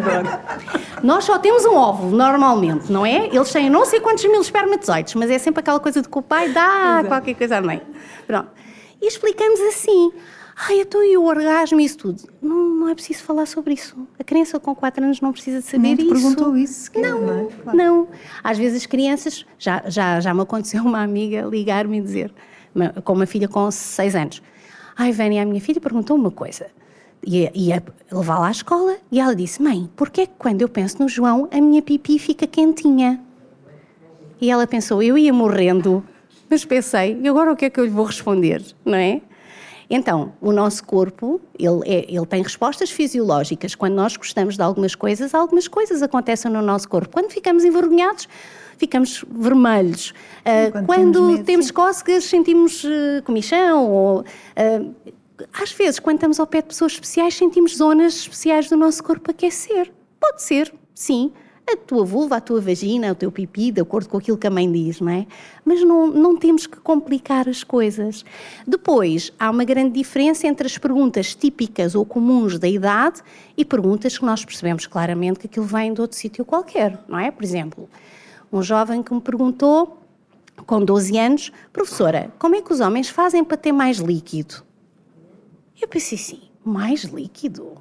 [1.03, 3.27] Nós só temos um óvulo, normalmente, não é?
[3.27, 6.23] Eles têm não sei quantos mil espermatozoides, mas é sempre aquela coisa de que o
[6.23, 7.07] pai dá Exato.
[7.09, 7.79] qualquer coisa à mãe.
[8.25, 8.64] Pronto.
[9.01, 10.11] E explicamos assim.
[10.57, 12.23] Ai, então e o orgasmo e isso tudo?
[12.41, 14.07] Não, não é preciso falar sobre isso.
[14.17, 16.13] A criança com 4 anos não precisa de saber não isso.
[16.13, 17.47] perguntou isso sequer, não, não, é?
[17.61, 17.77] claro.
[17.77, 18.07] não.
[18.41, 22.33] Às vezes as crianças, já, já, já me aconteceu uma amiga ligar-me e dizer,
[23.03, 24.41] com uma filha com 6 anos,
[24.95, 26.67] ai, Vânia, a minha filha perguntou uma coisa.
[27.27, 31.01] Ia, ia levá-la à escola e ela disse, mãe, porquê é que quando eu penso
[31.01, 33.21] no João a minha pipi fica quentinha?
[34.39, 36.03] E ela pensou, eu ia morrendo
[36.49, 39.21] mas pensei, e agora o que é que eu lhe vou responder, não é?
[39.89, 43.75] Então, o nosso corpo, ele, é, ele, tem respostas fisiológicas.
[43.75, 47.13] Quando nós gostamos de algumas coisas, algumas coisas acontecem no nosso corpo.
[47.13, 48.27] Quando ficamos envergonhados,
[48.77, 50.09] ficamos vermelhos.
[50.09, 53.91] Uh, quando, quando temos, medo, temos cócegas, sentimos uh, comichão.
[53.91, 54.95] Ou, uh,
[55.53, 59.29] às vezes, quando estamos ao pé de pessoas especiais, sentimos zonas especiais do nosso corpo
[59.29, 59.91] aquecer.
[60.19, 61.31] Pode ser, sim
[61.67, 64.51] a tua vulva, a tua vagina, o teu pipi, de acordo com aquilo que a
[64.51, 65.25] mãe diz, não é?
[65.63, 68.23] Mas não, não temos que complicar as coisas.
[68.67, 73.21] Depois, há uma grande diferença entre as perguntas típicas ou comuns da idade
[73.57, 77.31] e perguntas que nós percebemos claramente que aquilo vem de outro sítio qualquer, não é?
[77.31, 77.89] Por exemplo,
[78.53, 79.97] um jovem que me perguntou,
[80.67, 84.63] com 12 anos, professora, como é que os homens fazem para ter mais líquido?
[85.81, 87.73] Eu pensei assim, mais líquido?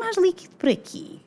[0.00, 1.23] Mais líquido por aqui?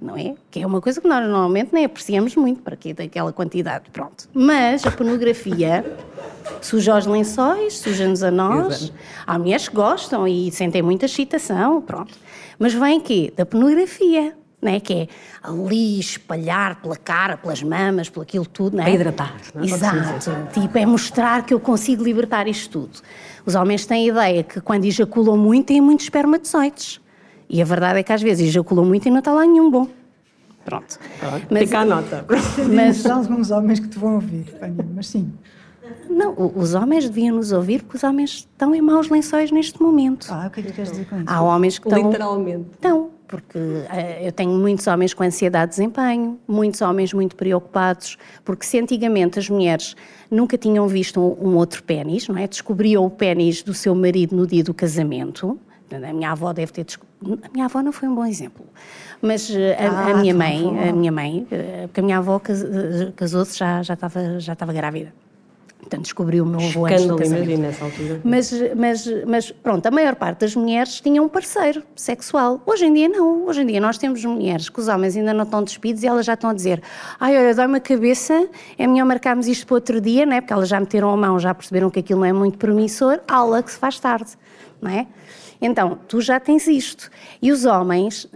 [0.00, 0.34] Não é?
[0.50, 4.28] Que é uma coisa que nós normalmente nem apreciamos muito para quê daquela quantidade, pronto.
[4.32, 5.84] Mas a pornografia
[6.60, 8.82] suja os lençóis, suja-nos a nós.
[8.82, 8.98] Exato.
[9.26, 12.14] Há mulheres que gostam e sentem muita excitação, pronto.
[12.58, 13.32] Mas vem quê?
[13.36, 14.80] Da pornografia, não é?
[14.80, 15.08] Que é
[15.42, 18.90] ali espalhar pela cara, pelas mamas, por aquilo tudo, não é?
[18.90, 19.66] É hidratar, não é?
[19.66, 20.30] Exato.
[20.52, 23.00] Tipo, é mostrar que eu consigo libertar isto tudo.
[23.44, 27.00] Os homens têm a ideia que quando ejaculam muito têm muitos espermatozoides.
[27.48, 29.88] E a verdade é que às vezes ejaculou muito e não está lá nenhum bom.
[30.64, 30.98] Pronto.
[31.22, 32.26] Ah, mas, fica a nota.
[32.74, 34.46] Mas alguns homens que te vão ouvir,
[34.94, 35.32] mas sim.
[36.10, 40.26] Não, os homens deviam nos ouvir porque os homens estão em maus lençóis neste momento.
[40.30, 41.24] Ah, o que é que queres dizer com isso?
[41.28, 42.10] Há homens que estão...
[42.10, 42.66] Literalmente.
[42.72, 48.16] Estão, porque uh, eu tenho muitos homens com ansiedade de desempenho, muitos homens muito preocupados,
[48.44, 49.94] porque se antigamente as mulheres
[50.30, 52.46] nunca tinham visto um, um outro pênis, não é?
[52.46, 55.58] Descobriam o pênis do seu marido no dia do casamento,
[55.92, 56.86] a minha avó deve ter.
[57.22, 58.64] A minha avó não foi um bom exemplo.
[59.22, 61.46] Mas eh, a, ah, a minha mãe, a minha mãe,
[61.84, 65.12] porque a minha avó eh, casou-se já, já, estava, já estava grávida.
[65.86, 67.60] Portanto, descobriu o meu avô antes do casamento.
[67.60, 68.20] nessa altura.
[68.24, 72.60] Mas, mas, mas, pronto, a maior parte das mulheres tinha um parceiro sexual.
[72.66, 73.46] Hoje em dia não.
[73.46, 76.26] Hoje em dia nós temos mulheres que os homens ainda não estão despidos e elas
[76.26, 76.82] já estão a dizer
[77.20, 80.40] ai, olha, dói-me a cabeça, é melhor marcarmos isto para outro dia, não é?
[80.40, 83.62] Porque elas já meteram a mão, já perceberam que aquilo não é muito promissor, aula
[83.62, 84.32] que se faz tarde,
[84.82, 85.06] não é?
[85.60, 87.10] Então, tu já tens isto.
[87.40, 88.30] E os homens uh,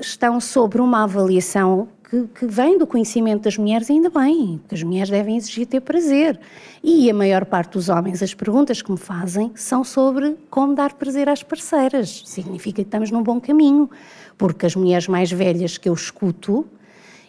[0.00, 4.82] estão sobre uma avaliação que, que, vem do conhecimento das mulheres, ainda bem, que as
[4.82, 6.38] mulheres devem exigir ter prazer.
[6.84, 10.92] E a maior parte dos homens, as perguntas que me fazem são sobre como dar
[10.92, 12.22] prazer às parceiras.
[12.26, 13.88] Significa que estamos num bom caminho,
[14.36, 16.66] porque as mulheres mais velhas que eu escuto,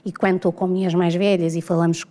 [0.06, 2.04] e quando estou com mulheres mais velhas e falamos,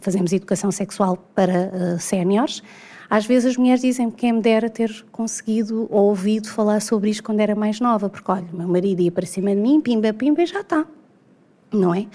[0.00, 2.62] fazemos educação sexual para uh, séniores,
[3.10, 7.22] às vezes as mulheres dizem quem me dera ter conseguido ou ouvido falar sobre isto
[7.22, 10.42] quando era mais nova, porque olha, meu marido ia para cima de mim, pimba, pimba,
[10.42, 10.84] e já está,
[11.72, 12.06] não é?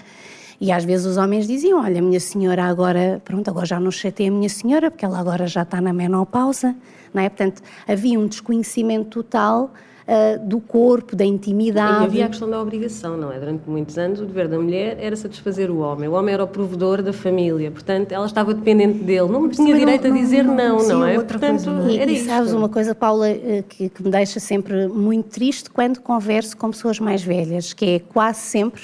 [0.60, 4.28] E às vezes os homens diziam, olha, minha senhora agora, pronto, agora já não chatei
[4.28, 6.76] a minha senhora, porque ela agora já está na menopausa,
[7.12, 7.28] não é?
[7.28, 9.72] Portanto, havia um desconhecimento total
[10.06, 12.02] uh, do corpo, da intimidade.
[12.02, 13.38] E havia a questão da obrigação, não é?
[13.38, 16.08] Durante muitos anos o dever da mulher era satisfazer o homem.
[16.08, 19.28] O homem era o provedor da família, portanto ela estava dependente dele.
[19.28, 21.14] Não tinha direito não, a dizer não, não, não, não é?
[21.20, 25.28] Portanto, e, era e sabes uma coisa, Paula, eh, que, que me deixa sempre muito
[25.28, 28.82] triste quando converso com pessoas mais velhas, que é quase sempre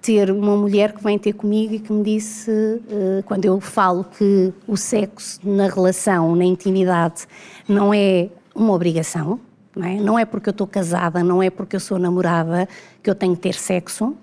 [0.00, 4.04] ter uma mulher que vem ter comigo e que me disse, uh, quando eu falo
[4.04, 7.26] que o sexo na relação, na intimidade,
[7.68, 9.38] não é uma obrigação,
[9.74, 9.94] não é?
[9.96, 12.68] não é porque eu estou casada, não é porque eu sou namorada
[13.02, 14.16] que eu tenho que ter sexo,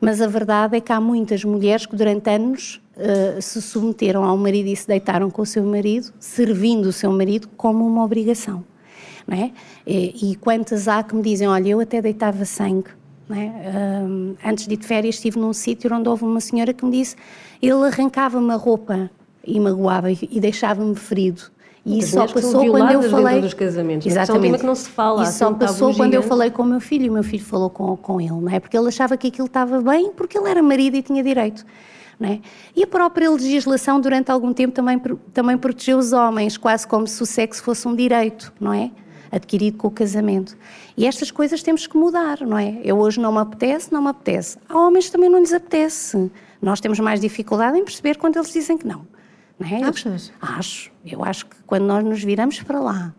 [0.00, 4.36] mas a verdade é que há muitas mulheres que durante anos uh, se submeteram ao
[4.36, 8.64] marido e se deitaram com o seu marido, servindo o seu marido como uma obrigação.
[9.26, 9.50] Não é?
[9.84, 12.90] e, e quantas há que me dizem, olha, eu até deitava sangue.
[13.28, 14.04] É?
[14.04, 16.92] Um, antes de ir de férias estive num sítio onde houve uma senhora que me
[16.92, 17.16] disse
[17.60, 19.10] ele arrancava-me a roupa
[19.44, 21.42] e magoava e deixava-me ferido
[21.86, 23.40] E isso só passou quando eu falei.
[23.40, 24.28] dos casamentos, Exatamente.
[24.28, 24.34] Né?
[24.34, 25.22] É um tema que não se fala.
[25.22, 27.70] Isso só passou quando eu falei com o meu filho e o meu filho falou
[27.70, 28.58] com, com ele, não é?
[28.58, 31.64] Porque ele achava que aquilo estava bem porque ele era marido e tinha direito.
[32.20, 32.40] É?
[32.74, 35.00] E a própria legislação, durante algum tempo, também,
[35.32, 38.90] também protegeu os homens, quase como se o sexo fosse um direito, não é?
[39.30, 40.56] Adquirido com o casamento.
[40.96, 42.80] E estas coisas temos que mudar, não é?
[42.82, 44.58] Eu hoje não me apetece, não me apetece.
[44.68, 46.30] Há homens que também não lhes apetece.
[46.60, 49.06] Nós temos mais dificuldade em perceber quando eles dizem que não.
[49.58, 49.82] Não é?
[49.82, 50.32] Achas?
[50.40, 50.90] Acho.
[51.04, 53.14] Eu acho que quando nós nos viramos para lá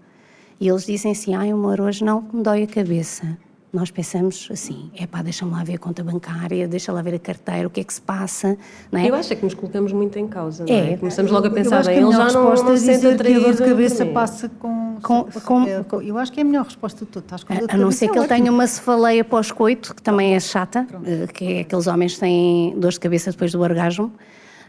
[0.60, 3.38] e eles dizem assim, ai amor, hoje não me dói a cabeça
[3.78, 7.20] nós pensamos assim, é pá, deixa-me lá ver a conta bancária, deixa lá ver a
[7.20, 8.58] carteira, o que é que se passa,
[8.92, 9.10] não é?
[9.10, 10.94] Eu acho é que nos colocamos muito em causa, não é?
[10.94, 13.42] é Começamos logo a pensar, bem, ele já não, não sente atraído.
[13.42, 16.46] A dor de cabeça passa com, com, com, é, com, Eu acho que é a
[16.46, 19.24] melhor resposta de tudo, estás com de A não ser que ele tenha uma cefaleia
[19.24, 23.32] pós-coito, que também é chata, eh, que é aqueles homens que têm dor de cabeça
[23.32, 24.12] depois do orgasmo,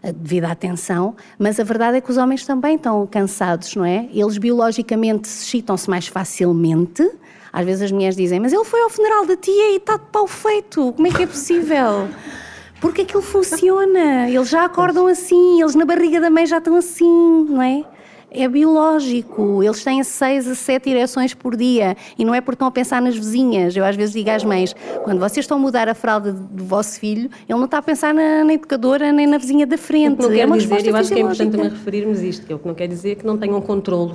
[0.03, 3.85] eh, devido à tensão, mas a verdade é que os homens também estão cansados, não
[3.85, 4.09] é?
[4.13, 7.09] Eles biologicamente excitam-se mais facilmente,
[7.53, 10.07] às vezes as mulheres dizem, mas ele foi ao funeral da tia e está de
[10.13, 12.09] pau feito, como é que é possível?
[12.81, 17.45] Porque aquilo funciona, eles já acordam assim, eles na barriga da mãe já estão assim,
[17.49, 17.85] não é?
[18.31, 22.69] É biológico, eles têm seis a sete ereções por dia e não é porque estão
[22.69, 23.75] a pensar nas vizinhas.
[23.75, 27.01] Eu às vezes digo às mães, quando vocês estão a mudar a fralda do vosso
[27.01, 30.21] filho, ele não está a pensar na, na educadora nem na vizinha da frente.
[30.21, 32.57] não quer é uma dizer, eu acho que é importante também referirmos isto, que é
[32.57, 34.15] o que não quer dizer que não tenham controle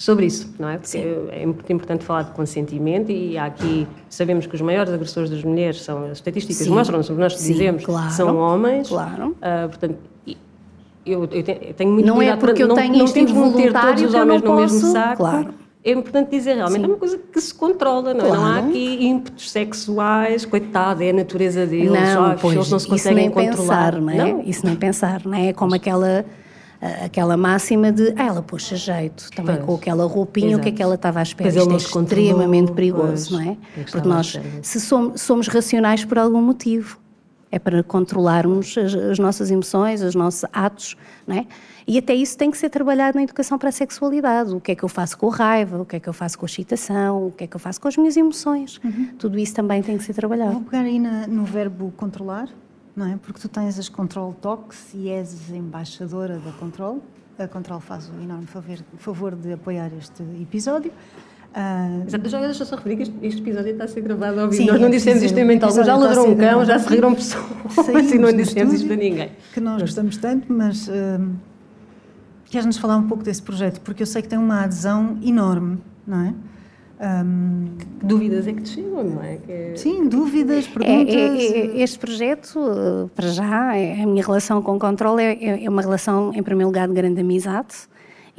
[0.00, 0.78] sobre isso, não é?
[0.78, 1.28] Porque Sim.
[1.30, 5.44] é muito importante falar de consentimento e há aqui, sabemos que os maiores agressores das
[5.44, 8.88] mulheres são, as estatísticas mostram, sobre nós Sim, dizemos, claro, são homens.
[8.88, 9.36] Claro.
[9.36, 9.98] Uh, portanto,
[11.12, 14.02] eu, eu, tenho muito Não é porque eu tenho não, não temos de ter todos
[14.02, 15.16] os homens no mesmo saco.
[15.16, 15.54] Claro.
[15.82, 16.84] É importante dizer, realmente Sim.
[16.84, 18.28] é uma coisa que se controla, não, é?
[18.28, 22.86] não há aqui ímpetos sexuais, coitado, é a natureza deles, não, pois, eles não se
[22.86, 23.92] conseguem isso nem controlar.
[23.92, 24.32] Pensar, não é?
[24.32, 24.42] Não.
[24.42, 25.48] Isso nem pensar, não é?
[25.48, 26.24] É como aquela
[27.04, 29.66] aquela máxima de ah, ela puxa jeito, também pois.
[29.66, 30.60] com aquela roupinha, Exato.
[30.60, 31.50] o que é que ela estava à espera?
[31.50, 33.30] Isto é extremamente perigoso, pois.
[33.30, 33.56] não é?
[33.90, 36.98] Porque nós, se somos, somos racionais por algum motivo,
[37.52, 41.46] é para controlarmos as, as, nossas emoções, os nossos atos, não é?
[41.86, 44.54] E até isso tem que ser trabalhado na educação para a sexualidade.
[44.54, 46.38] O que é que eu faço com a raiva, o que é que eu faço
[46.38, 48.80] com a excitação, o que é que eu faço com as minhas emoções.
[48.84, 49.08] Uhum.
[49.18, 50.52] Tudo isso também tem que ser trabalhado.
[50.52, 52.48] Vou pegar aí na, no verbo controlar,
[52.94, 53.18] não é?
[53.20, 57.02] Porque tu tens as Control Talks e és embaixadora da Control.
[57.36, 60.92] A Control faz o enorme favor, favor de apoiar este episódio.
[61.50, 64.48] Uh, Exato, já deixa só referir que este, este, episódio está a ser gravado ao
[64.48, 64.70] vivo.
[64.70, 68.18] Nós não dissemos isto em mental, já ladrou um cão, já se riram pessoas e
[68.18, 69.30] não dissemos isto a ninguém.
[69.52, 71.28] Que nós gostamos tanto, mas uh,
[72.44, 73.80] queres-nos falar um pouco desse projeto?
[73.80, 76.34] Porque eu sei que tem uma adesão enorme, não é?
[77.02, 79.38] Um, que dúvidas é que te chegam, não é?
[79.48, 79.72] é...
[79.74, 81.14] Sim, dúvidas, perguntas.
[81.14, 85.64] É, é, é, este projeto, para já, é, a minha relação com o controle é,
[85.64, 87.88] é uma relação, em primeiro lugar, de grande amizade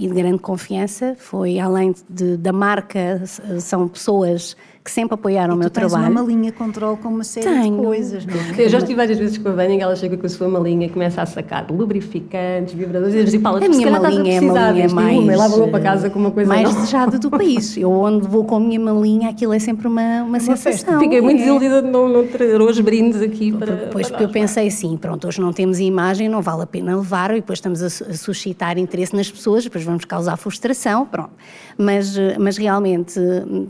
[0.01, 1.15] e de grande confiança.
[1.19, 3.21] Foi além de, da marca,
[3.59, 6.05] são pessoas que sempre apoiaram e o meu trabalho.
[6.05, 7.77] Tens uma malinha controle com uma série Tenho.
[7.77, 8.65] de coisas, não é?
[8.65, 10.87] Eu já estive várias vezes com a Vânia e ela chega com a sua malinha
[10.87, 14.89] e começa a sacar lubrificantes, vibradores e diz, Paula, a minha malinha é a malinha
[14.89, 15.17] mais...
[15.17, 16.73] E leva para casa com uma coisa Mais não.
[16.73, 17.77] desejada do país.
[17.77, 20.71] Eu onde vou com a minha malinha, aquilo é sempre uma, uma, uma sensação.
[20.71, 20.99] Festa.
[20.99, 21.39] Fiquei muito é.
[21.39, 23.75] desiludida de não, não ter hoje brindes aqui para...
[23.75, 27.31] Depois porque eu pensei assim, pronto, hoje não temos imagem, não vale a pena levar
[27.31, 31.31] e depois estamos a, a suscitar interesse nas pessoas, depois vamos causar frustração, pronto.
[31.77, 33.19] Mas, mas realmente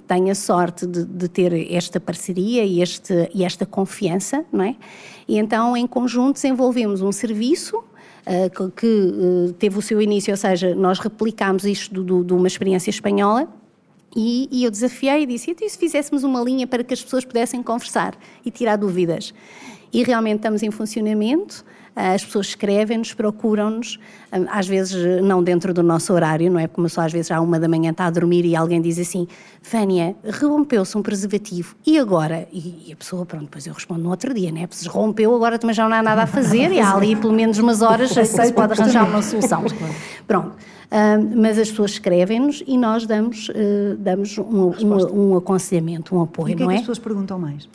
[0.07, 4.75] tenho a sorte de, de ter esta parceria e, este, e esta confiança, não é?
[5.27, 10.37] E então, em conjunto, desenvolvemos um serviço uh, que, uh, teve o seu início, ou
[10.37, 13.47] seja, nós replicámos isto de uma experiência espanhola,
[14.15, 17.23] e, e, eu desafiei e disse: e se fizéssemos uma linha para que as pessoas
[17.23, 19.33] pudessem conversar e tirar dúvidas?
[19.93, 21.63] E realmente estamos em funcionamento.
[21.95, 23.99] Ah, as pessoas escrevem-nos, procuram-nos,
[24.31, 26.67] ah, às vezes não dentro do nosso horário, não é?
[26.67, 29.27] Como só às vezes à uma da manhã está a dormir e alguém diz assim:
[29.61, 32.47] Vânia, rompeu-se um preservativo, e agora?
[32.51, 34.67] E, a pessoa, pronto, depois eu respondo no outro dia, né?
[34.71, 37.57] Se rompeu, agora também já não há nada a fazer, e há ali pelo menos
[37.57, 39.63] umas horas, já se pode arranjar uma solução.
[40.25, 40.55] Pronto.
[41.35, 46.49] Mas as pessoas escrevem-nos e nós damos, uh, damos um, um, um, aconselhamento, um apoio,
[46.49, 46.73] e o que não é?
[46.73, 47.69] que as pessoas perguntam mais?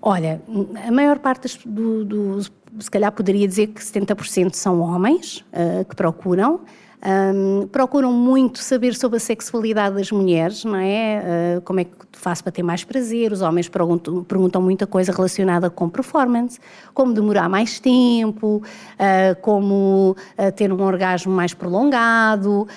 [0.00, 0.42] Olha,
[0.86, 1.58] a maior parte dos,
[2.04, 2.40] do,
[2.78, 6.60] se calhar poderia dizer que 70% são homens uh, que procuram.
[7.04, 11.58] Um, procuram muito saber sobre a sexualidade das mulheres, não é?
[11.58, 13.32] Uh, como é que faço para ter mais prazer?
[13.32, 16.60] Os homens perguntam, perguntam muita coisa relacionada com performance,
[16.94, 22.68] como demorar mais tempo, uh, como uh, ter um orgasmo mais prolongado,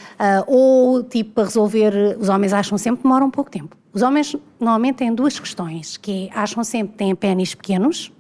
[0.48, 2.18] ou tipo para resolver.
[2.20, 3.78] Os homens acham sempre que demora um pouco tempo.
[3.94, 8.12] Os homens normalmente têm duas questões, que é, acham sempre que têm pênis pequenos,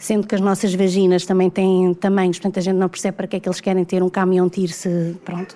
[0.00, 3.36] sendo que as nossas vaginas também têm tamanhos, portanto a gente não percebe para que
[3.36, 5.54] é que eles querem ter um caminhão tiro se pronto.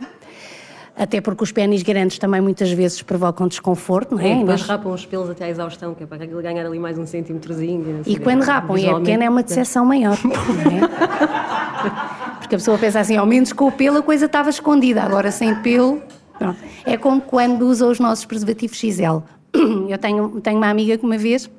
[0.97, 4.28] até porque os pênis grandes também muitas vezes provocam desconforto, não é?
[4.28, 6.64] É, E depois nós- rapam os pelos até à exaustão, que é para aquilo ganhar
[6.66, 8.03] ali mais um centímetrozinho.
[8.07, 10.84] E quando rapam e é pequena é uma decepção maior, não é?
[12.38, 15.30] Porque a pessoa pensa assim, ao menos com o pelo a coisa estava escondida, agora
[15.30, 16.03] sem pelo.
[16.38, 16.59] pronto.
[16.84, 19.22] É como quando usa os nossos preservativos XL.
[19.88, 21.51] Eu tenho, tenho uma amiga que uma vez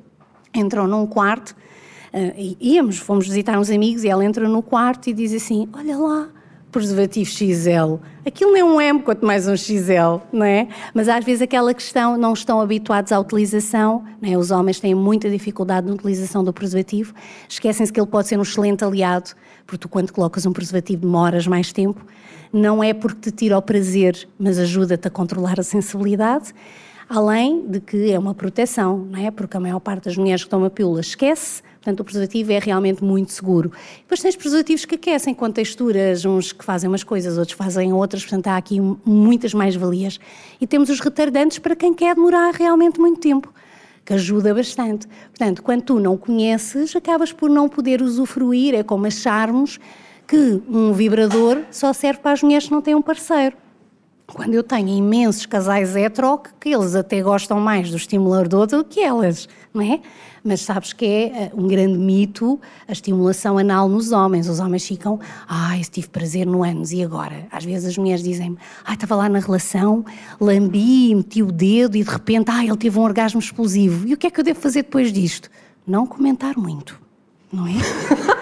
[0.54, 1.54] entrou num quarto,
[2.36, 5.98] e íamos, fomos visitar uns amigos e ela entra no quarto e diz assim: Olha
[5.98, 6.28] lá,
[6.76, 7.96] preservativo XL.
[8.26, 10.68] Aquilo não é um M, quanto mais um XL, não é?
[10.92, 14.36] Mas às vezes aquela questão, não estão habituados à utilização, não é?
[14.36, 17.14] os homens têm muita dificuldade na utilização do preservativo,
[17.48, 19.30] esquecem-se que ele pode ser um excelente aliado,
[19.66, 22.04] porque tu quando colocas um preservativo demoras mais tempo,
[22.52, 26.52] não é porque te tira o prazer, mas ajuda-te a controlar a sensibilidade,
[27.08, 29.30] além de que é uma proteção, não é?
[29.30, 32.58] Porque a maior parte das mulheres que tomam a pílula esquece, portanto o preservativo é
[32.58, 33.70] realmente muito seguro.
[33.98, 38.22] Depois tens preservativos que aquecem com texturas, uns que fazem umas coisas, outros fazem outras,
[38.22, 40.18] portanto há aqui muitas mais-valias.
[40.60, 43.54] E temos os retardantes para quem quer demorar realmente muito tempo
[44.04, 45.06] que ajuda bastante.
[45.28, 49.78] Portanto, quando tu não conheces, acabas por não poder usufruir, é como acharmos
[50.26, 53.56] que um vibrador só serve para as mulheres que não têm um parceiro.
[54.26, 59.00] Quando eu tenho imensos casais hetero, que eles até gostam mais do estimulador do que
[59.00, 60.00] elas, não é?
[60.46, 64.48] Mas sabes que é eh, um grande mito a estimulação anal nos homens.
[64.48, 65.18] Os homens ficam,
[65.48, 67.48] ai, tive prazer no ânus, e agora?
[67.50, 70.04] Às vezes as mulheres dizem-me, ai, estava lá na relação,
[70.40, 74.06] lambi, meti o dedo e de repente, ai, ele teve um orgasmo explosivo.
[74.06, 75.50] E o que é que eu devo fazer depois disto?
[75.84, 77.00] Não comentar muito,
[77.52, 77.72] não é?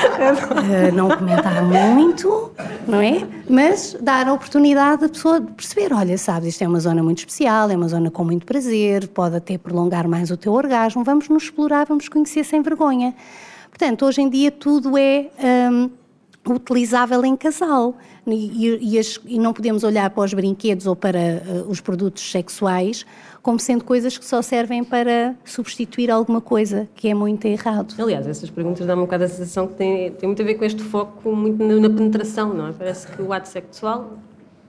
[0.00, 2.52] Uh, não comentar muito,
[2.86, 3.26] não é?
[3.48, 7.18] Mas dar a oportunidade da pessoa de perceber: olha, sabes, isto é uma zona muito
[7.18, 11.04] especial, é uma zona com muito prazer, pode até prolongar mais o teu orgasmo.
[11.04, 13.14] Vamos nos explorar, vamos conhecer sem vergonha.
[13.68, 15.30] Portanto, hoje em dia tudo é
[15.70, 15.90] hum,
[16.48, 17.94] utilizável em casal
[18.26, 22.30] e, e- as- e não podemos olhar para os brinquedos ou para uh, os produtos
[22.30, 23.04] sexuais
[23.42, 27.94] como sendo coisas que só servem para substituir alguma coisa, que é muito errado.
[27.98, 30.64] Aliás, essas perguntas dão-me um bocado a sensação que tem, tem muito a ver com
[30.64, 32.72] este foco muito na, na penetração, não é?
[32.72, 34.18] Parece que o ato sexual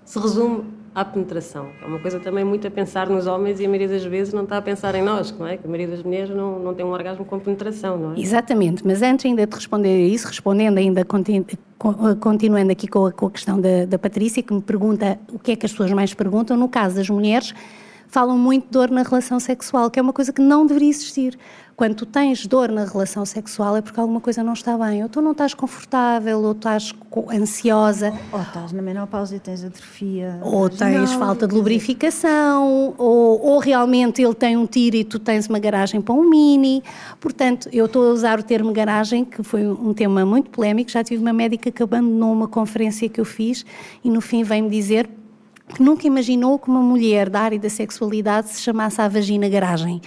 [0.05, 0.63] se resume
[0.93, 1.67] à penetração.
[1.81, 4.43] É uma coisa também muito a pensar nos homens e a maioria das vezes não
[4.43, 5.55] está a pensar em nós, não é?
[5.57, 8.19] Que a maioria das mulheres não, não tem um orgasmo com penetração, não é?
[8.19, 11.45] Exatamente, mas antes ainda de responder a isso, respondendo ainda, conti-
[11.77, 15.39] co- continuando aqui com a, com a questão da, da Patrícia, que me pergunta o
[15.39, 17.53] que é que as pessoas mais perguntam, no caso das mulheres,
[18.11, 21.39] falam muito de dor na relação sexual, que é uma coisa que não deveria existir.
[21.77, 25.09] Quando tu tens dor na relação sexual é porque alguma coisa não está bem, ou
[25.09, 26.93] tu não estás confortável, ou estás
[27.33, 30.37] ansiosa, Ou estás na menopausa e tens atrofia.
[30.43, 35.17] ou tens vaginal, falta de lubrificação, ou, ou realmente ele tem um tiro e tu
[35.17, 36.83] tens uma garagem para um mini.
[37.19, 40.91] Portanto, eu estou a usar o termo garagem, que foi um tema muito polémico.
[40.91, 43.65] Já tive uma médica que abandonou uma conferência que eu fiz
[44.03, 45.09] e no fim veio-me dizer
[45.71, 50.01] que nunca imaginou que uma mulher da área da sexualidade se chamasse a vagina garagem.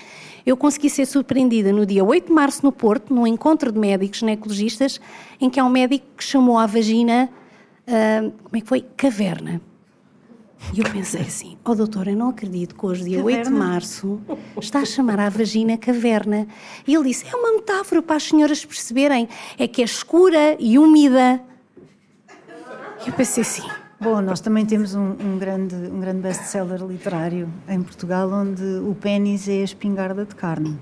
[0.47, 4.19] Eu consegui ser surpreendida no dia 8 de março no Porto, num encontro de médicos
[4.19, 5.01] ginecologistas,
[5.41, 7.31] em que há um médico que chamou a vagina,
[7.87, 8.85] ah, como é que foi?
[8.97, 9.61] Caverna.
[10.73, 13.59] E eu pensei assim, ó doutor, eu não acredito que hoje, dia 8 de Caverna?
[13.59, 14.21] março,
[14.61, 16.47] está a chamar a vagina caverna.
[16.87, 20.79] E ele disse, é uma metáfora para as senhoras perceberem, é que é escura e
[20.79, 21.41] úmida.
[23.05, 23.63] E eu pensei assim,
[24.05, 28.95] Bom, nós também temos um, um grande, um grande best-seller literário em Portugal, onde o
[28.95, 30.79] pênis é a espingarda de carne.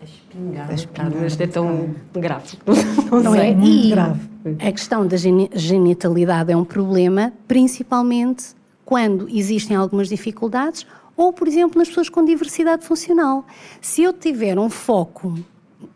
[0.00, 2.62] A espingarda, A espingarda isto é tão gráfico.
[3.22, 3.54] não é?
[3.54, 4.20] muito grave.
[4.66, 10.86] a questão da geni- genitalidade é um problema, principalmente quando existem algumas dificuldades
[11.16, 13.44] ou, por exemplo, nas pessoas com diversidade funcional.
[13.80, 15.34] Se eu tiver um foco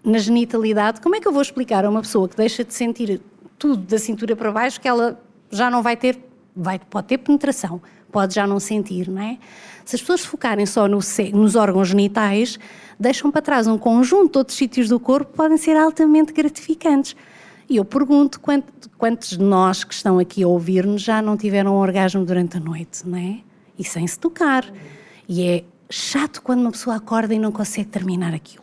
[0.04, 3.20] na genitalidade, como é que eu vou explicar a uma pessoa que deixa de sentir
[3.58, 5.18] tudo da cintura para baixo que ela
[5.50, 6.18] já não vai ter,
[6.54, 7.80] vai, pode ter penetração,
[8.10, 9.38] pode já não sentir, não é?
[9.84, 11.00] Se as pessoas focarem só no
[11.32, 12.58] nos órgãos genitais,
[12.98, 17.16] deixam para trás um conjunto de outros sítios do corpo que podem ser altamente gratificantes.
[17.68, 18.64] E eu pergunto quant-
[18.98, 22.60] quantos de nós que estão aqui a ouvir-nos já não tiveram um orgasmo durante a
[22.60, 23.38] noite, não é?
[23.78, 24.70] E sem se tocar.
[25.28, 28.61] E é chato quando uma pessoa acorda e não consegue terminar aquilo.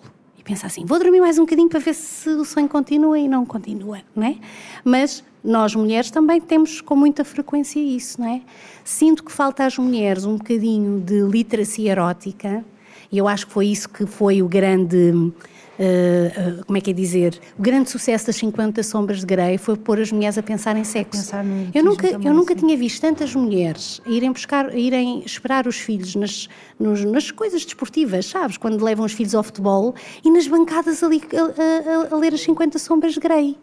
[0.50, 3.46] Pensa assim, vou dormir mais um bocadinho para ver se o sonho continua e não
[3.46, 4.36] continua, não é?
[4.84, 8.42] Mas nós mulheres também temos com muita frequência isso, não é?
[8.84, 12.66] Sinto que falta às mulheres um bocadinho de literacia erótica
[13.12, 15.32] e eu acho que foi isso que foi o grande
[15.80, 19.58] eh, eh, como é que é dizer, o grande sucesso das 50 sombras de Grey
[19.58, 21.22] foi pôr as mulheres a pensar em sexo.
[21.22, 25.24] Pensar no eu nunca, eu nunca tinha visto tantas mulheres a irem buscar, a irem
[25.26, 28.58] esperar os filhos nas, nos- nas coisas desportivas, sabes?
[28.58, 32.42] Quando levam os filhos ao futebol e nas bancadas ali a, a- a- ler as
[32.42, 33.58] 50 sombras de Grey.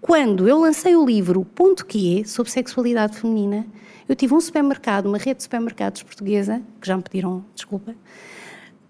[0.00, 3.64] Quando eu lancei o livro Ponto Que sobre sexualidade feminina,
[4.08, 7.94] Eu tive um supermercado, uma rede de supermercados portuguesa, que já me pediram desculpa,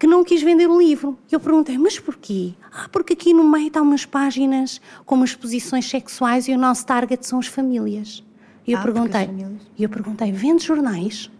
[0.02, 1.16] que não quis vender o livro.
[1.30, 2.54] E eu perguntei, mas porquê?
[2.72, 6.84] Ah, porque aqui no meio está umas páginas com umas posições sexuais e o nosso
[6.84, 8.20] target são as famílias.
[8.66, 9.30] E eu Ah, perguntei,
[9.78, 11.30] e eu perguntei, vende jornais?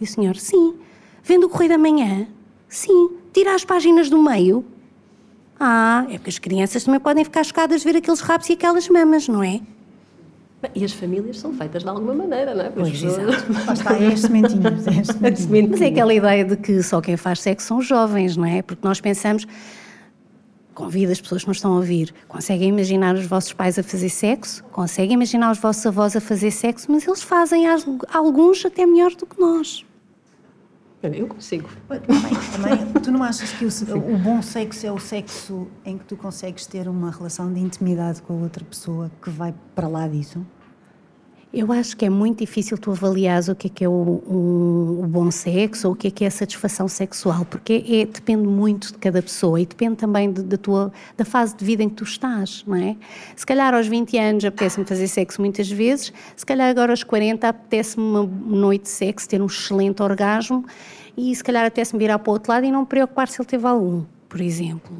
[0.00, 0.76] E o senhor, sim.
[1.22, 2.26] Vende o Correio da Manhã?
[2.70, 3.10] Sim.
[3.34, 4.64] Tira as páginas do meio?
[5.60, 8.88] Ah, é porque as crianças também podem ficar chocadas de ver aqueles rabos e aquelas
[8.88, 9.60] mamas, não é?
[10.74, 12.70] E as famílias são feitas de alguma maneira, não é?
[12.70, 14.86] Pois, pessoas- Lá está, é as sementinhas.
[14.86, 15.70] É as sementinhas.
[15.70, 18.62] Mas é aquela ideia de que só quem faz sexo são os jovens, não é?
[18.62, 19.46] Porque nós pensamos,
[20.74, 24.08] convido as pessoas que nos estão a ouvir, conseguem imaginar os vossos pais a fazer
[24.10, 27.64] sexo, conseguem imaginar os vossos avós a fazer sexo, mas eles fazem
[28.12, 29.85] alguns até melhor do que nós.
[31.14, 31.68] Eu consigo.
[31.88, 32.00] Também,
[32.52, 36.16] também, tu não achas que o, o bom sexo é o sexo em que tu
[36.16, 40.44] consegues ter uma relação de intimidade com a outra pessoa que vai para lá disso?
[41.58, 45.06] Eu acho que é muito difícil tu avaliares o que é que é o, o
[45.08, 48.92] bom sexo ou o que é que é a satisfação sexual, porque é, depende muito
[48.92, 51.94] de cada pessoa e depende também de- da tua da fase de vida em que
[51.94, 52.94] tu estás, não é?
[53.34, 57.48] Se calhar aos 20 anos apetece-me fazer sexo muitas vezes, se calhar agora aos 40
[57.48, 60.62] apetece-me uma noite de sexo, ter um excelente orgasmo
[61.16, 63.48] e se calhar apetece-me virar para o outro lado e não me preocupar se ele
[63.48, 64.92] teve algum, por exemplo.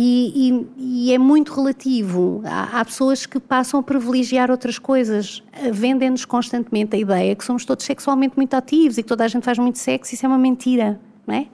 [0.00, 2.40] E, e- e é muito relativo.
[2.44, 5.42] Há, há pessoas que passam a privilegiar outras coisas.
[5.52, 9.28] Eh, Vendem-nos constantemente a ideia que somos todos sexualmente muito ativos e que toda a
[9.28, 10.14] gente faz muito sexo.
[10.14, 11.48] Isso é uma mentira, não é?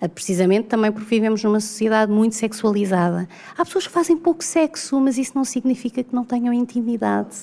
[0.00, 3.28] Eh, Precisamente também porque vivemos numa sociedade muito sexualizada.
[3.54, 7.36] Há pessoas que fazem pouco sexo, mas isso não significa que não tenham intimidade,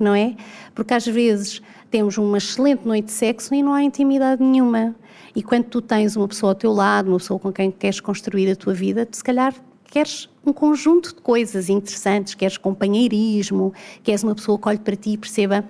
[0.00, 0.34] não é?
[0.74, 4.94] Porque às vezes temos uma excelente noite de sexo e não há intimidade nenhuma.
[5.36, 8.50] E quando tu tens uma pessoa ao teu lado, uma pessoa com quem queres construir
[8.50, 9.54] a tua vida, tu se calhar
[9.92, 15.10] queres um conjunto de coisas interessantes, queres companheirismo, queres uma pessoa que olhe para ti
[15.10, 15.62] e perceba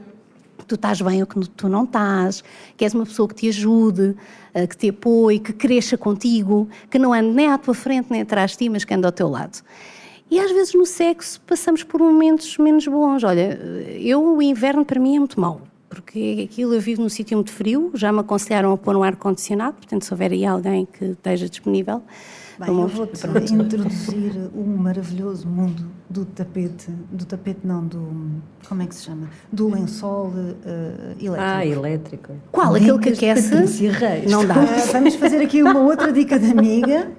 [0.57, 2.45] que tu estás bem ou que tu não estás,
[2.77, 4.15] queres uma pessoa que te ajude,
[4.55, 8.21] eh, que te apoie, que cresça contigo, que não ande nem à tua frente nem
[8.21, 9.61] atrás de ti, mas que ande ao teu lado.
[10.31, 13.25] E às vezes no sexo passamos por momentos menos bons.
[13.25, 13.59] Olha,
[14.01, 17.51] eu o inverno para mim é muito mau, porque aquilo eu vivo num sítio muito
[17.51, 21.49] frio, já me aconselharam a pôr um ar-condicionado, portanto se houver aí alguém que esteja
[21.49, 22.01] disponível...
[22.65, 28.09] Bem, eu vou-te introduzir o maravilhoso mundo do tapete, do tapete não, do,
[28.69, 29.29] como é que se chama?
[29.53, 30.33] Do lençol
[30.65, 31.37] eh, elétrico.
[31.39, 32.33] Ah, elétrico.
[32.53, 32.75] Qual?
[32.75, 33.55] Aquele que aquece?
[34.31, 34.55] Não dá.
[34.93, 37.11] Vamos fazer aqui uma outra dica de amiga.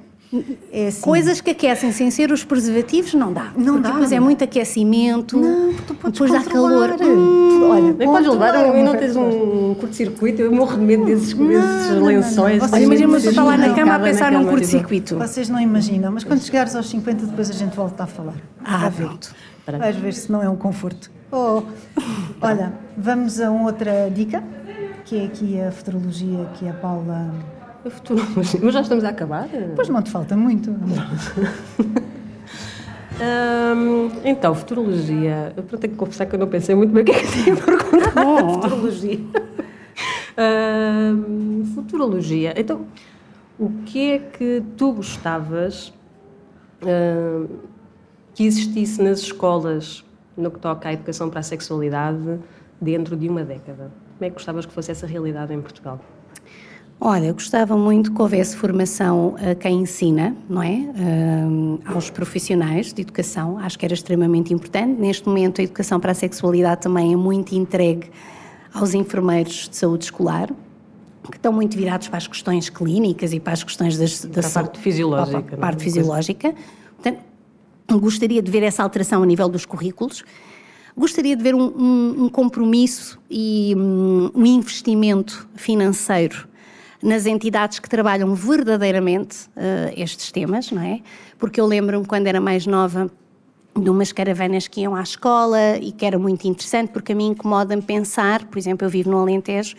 [0.72, 3.52] É assim, Coisas que aquecem sem ser os preservativos não dá.
[3.56, 3.92] Não porque dá.
[3.92, 6.90] depois é muito aquecimento, Não, porque tu podes depois dá calor.
[6.90, 7.08] controlar.
[7.16, 10.42] Hum, Olha, Nem podes levar controlar um, e não tens um curto-circuito.
[10.42, 12.06] Eu morro de medo desses, desses não, não.
[12.08, 12.58] lençóis.
[12.60, 15.18] Vocês Olha, imagina uma pessoa Desses- está lá na Não, cama a pensar num curto-circuito.
[15.18, 18.36] Vocês não imaginam, mas quando chegares aos 50 depois a gente volta a falar.
[18.66, 19.06] Ah, Vai ver.
[19.06, 19.36] pronto.
[19.80, 21.10] Vais ver se não é um conforto.
[21.32, 21.62] Oh.
[22.42, 24.44] Olha, vamos a uma outra dica,
[25.06, 27.32] que é aqui a futurologia que a Paula...
[27.86, 28.60] A futurologia.
[28.64, 29.50] Mas já estamos a acabar?
[29.76, 30.72] Pois não te falta muito.
[33.22, 35.54] Hum, então, futurologia.
[35.56, 37.56] Eu tenho que confessar que eu não pensei muito bem o que é que tinha
[37.58, 38.14] perguntado.
[38.16, 38.62] Bom.
[38.62, 39.20] Futurologia.
[40.38, 42.54] Hum, futurologia.
[42.58, 42.88] Então,
[43.60, 45.94] o que é que tu gostavas
[46.82, 47.48] hum,
[48.34, 50.04] que existisse nas escolas
[50.36, 52.40] no que toca à educação para a sexualidade
[52.82, 53.92] dentro de uma década?
[54.18, 56.00] Como é que gostavas que fosse essa realidade em Portugal?
[57.00, 60.70] Olha, eu gostava muito que houvesse formação a quem ensina, não é?
[60.96, 65.00] Hum, aos profissionais de educação, acho que era extremamente importante.
[65.02, 68.10] Neste momento, a educação para a sexualidade também é muito entregue
[68.74, 70.50] aos enfermeiros de saúde escolar,
[71.30, 74.40] que estão muito virados para as questões clínicas e para as questões das, da Para
[74.40, 75.60] a saúde- parte fisiológica, para a é?
[75.60, 76.56] parte fisiológica.
[77.02, 77.20] Portanto,
[78.00, 80.24] gostaria de ver essa alteração a nível dos currículos.
[80.96, 86.48] Gostaria de ver um, um- um compromisso e um, um investimento financeiro
[87.04, 91.02] nas entidades que trabalham verdadeiramente eh, estes temas, não é?
[91.38, 93.12] Porque eu lembro-me quando era mais nova
[93.78, 97.28] de umas caravanas que iam à escola e que era muito interessante, porque a mim
[97.32, 99.76] incomoda-me pensar, por exemplo, eu vivo no Alentejo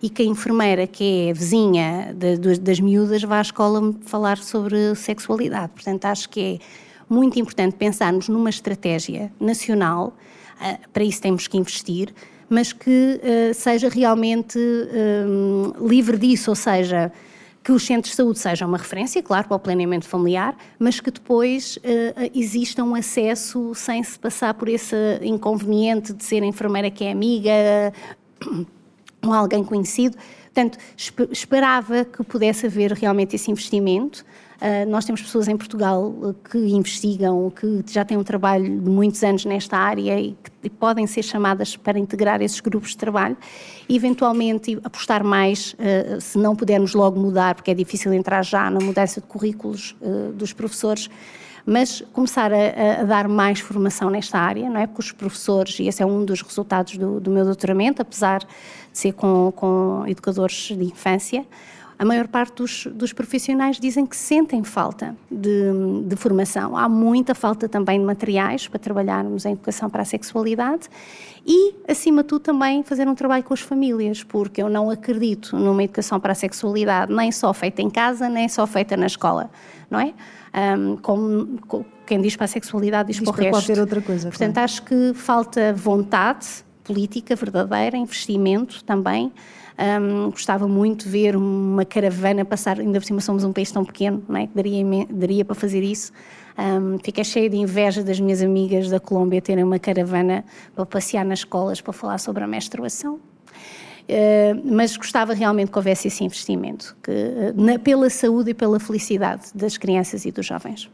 [0.00, 4.38] e que a enfermeira, que é vizinha de- das, das miúdas, vá à escola falar
[4.38, 5.72] sobre sexualidade.
[5.74, 6.58] Portanto, acho que é
[7.12, 10.16] muito importante pensarmos numa estratégia nacional,
[10.60, 12.14] ah, para isso temos que investir,
[12.52, 17.10] mas que ah, seja realmente hum, livre disso, ou seja,
[17.64, 21.10] que os centros de saúde sejam uma referência, claro, para o planeamento familiar, mas que
[21.10, 26.90] depois eh, exista um acesso sem se passar por esse inconveniente de ser a enfermeira
[26.90, 27.52] que é amiga
[29.22, 30.18] ou alguém conhecido,
[30.52, 30.78] Portanto,
[31.30, 34.22] esperava que pudesse haver realmente esse investimento.
[34.62, 36.14] Uh, nós temos pessoas em Portugal
[36.48, 41.04] que investigam, que já têm um trabalho de muitos anos nesta área e que podem
[41.04, 43.36] ser chamadas para integrar esses grupos de trabalho
[43.88, 48.70] e, eventualmente, apostar mais, uh, se não pudermos logo mudar, porque é difícil entrar já
[48.70, 49.96] na mudança de currículos
[50.36, 51.10] dos professores,
[51.66, 54.86] mas começar a, a, dar mais formação nesta área, não é?
[54.86, 58.46] Porque os professores, e esse é um dos resultados do, do meu doutoramento, apesar de
[58.92, 61.44] ser com, com educadores de infância,
[62.02, 65.70] a maior parte dos, dos, profissionais dizem que sentem falta de,
[66.04, 66.76] de, formação.
[66.76, 70.88] Há muita falta também de materiais para trabalharmos em educação para a sexualidade
[71.46, 75.56] e, acima de tudo, também fazer um trabalho com as famílias, porque eu não acredito
[75.56, 79.48] numa educação para a sexualidade nem só feita em casa, nem só feita na escola,
[79.88, 80.12] não é?
[80.76, 83.52] Um, como, como, quem diz para a sexualidade diz, diz para o resto.
[83.52, 84.28] qualquer outra coisa.
[84.28, 84.64] Portanto, claro.
[84.64, 89.32] acho que falta vontade política verdadeira, investimento também.
[89.78, 93.84] Um, gostava muito de ver uma caravana passar, ainda por cima somos um país tão
[93.84, 94.48] pequeno, não é?
[94.54, 96.12] daria, daria para fazer isso.
[96.58, 100.44] Um, fiquei cheia de inveja das minhas amigas da Colômbia terem uma caravana
[100.74, 103.14] para passear nas escolas para falar sobre a menstruação.
[103.14, 109.46] Uh, mas gostava realmente que houvesse esse investimento, que, na, pela saúde e pela felicidade
[109.54, 110.90] das crianças e dos jovens.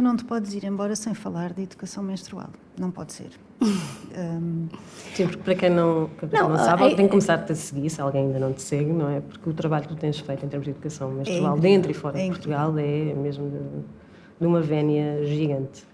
[0.00, 2.48] Tu não te podes ir embora sem falar de educação menstrual.
[2.78, 3.32] Não pode ser.
[3.60, 4.66] um...
[5.14, 7.54] Sim, porque para quem não, para quem não, não sabe, é, tem que começar-te a
[7.54, 9.20] seguir, se alguém ainda não te segue, não é?
[9.20, 11.94] Porque o trabalho que tu tens feito em termos de educação menstrual, é dentro e
[11.94, 13.58] fora é de Portugal, é mesmo de,
[14.40, 15.84] de uma vénia gigante.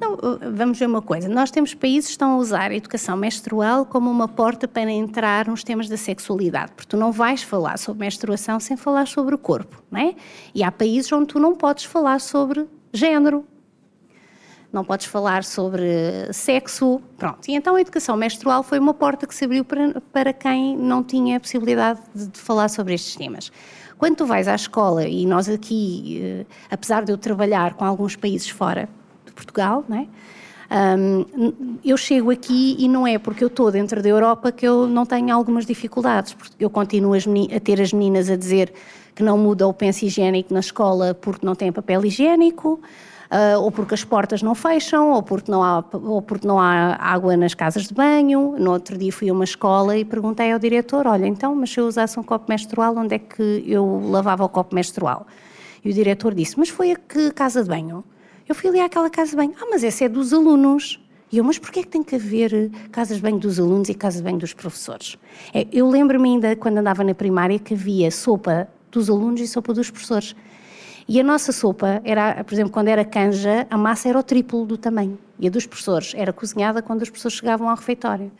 [0.00, 0.18] Não,
[0.52, 1.28] vamos ver uma coisa.
[1.28, 5.46] Nós temos países que estão a usar a educação menstrual como uma porta para entrar
[5.46, 9.38] nos temas da sexualidade, porque tu não vais falar sobre menstruação sem falar sobre o
[9.38, 10.16] corpo, não é?
[10.52, 12.66] E há países onde tu não podes falar sobre
[12.96, 13.44] género,
[14.72, 17.48] não podes falar sobre sexo, pronto.
[17.48, 21.02] E então a educação menstrual foi uma porta que se abriu para, para quem não
[21.02, 23.50] tinha a possibilidade de, de falar sobre estes temas.
[23.96, 28.14] Quando tu vais à escola, e nós aqui, eh, apesar de eu trabalhar com alguns
[28.14, 28.88] países fora,
[29.34, 30.06] Portugal, não é?
[30.68, 34.86] Um, eu chego aqui e não é porque eu estou dentro da Europa que eu
[34.88, 38.72] não tenho algumas dificuldades, porque eu continuo a ter as meninas a dizer
[39.16, 42.78] que não muda o penso higiênico na escola porque não tem papel higiênico,
[43.30, 46.96] uh, ou porque as portas não fecham, ou porque não, há, ou porque não há
[47.00, 48.54] água nas casas de banho.
[48.58, 51.80] No outro dia fui a uma escola e perguntei ao diretor: Olha, então, mas se
[51.80, 55.26] eu usasse um copo menstrual, onde é que eu lavava o copo menstrual?
[55.82, 58.04] E o diretor disse: Mas foi a que casa de banho?
[58.46, 59.54] Eu fui ali àquela casa de banho.
[59.60, 61.00] Ah, mas essa é dos alunos.
[61.32, 63.94] E eu, mas porquê é que tem que haver casas de banho dos alunos e
[63.94, 65.18] casas de banho dos professores?
[65.52, 69.72] É, eu lembro-me ainda, quando andava na primária, que havia sopa dos alunos e sopa
[69.72, 70.34] dos professores.
[71.08, 74.66] E a nossa sopa era, por exemplo, quando era canja, a massa era o triplo
[74.66, 75.16] do tamanho.
[75.38, 78.32] E a dos professores era cozinhada quando os professores chegavam ao refeitório.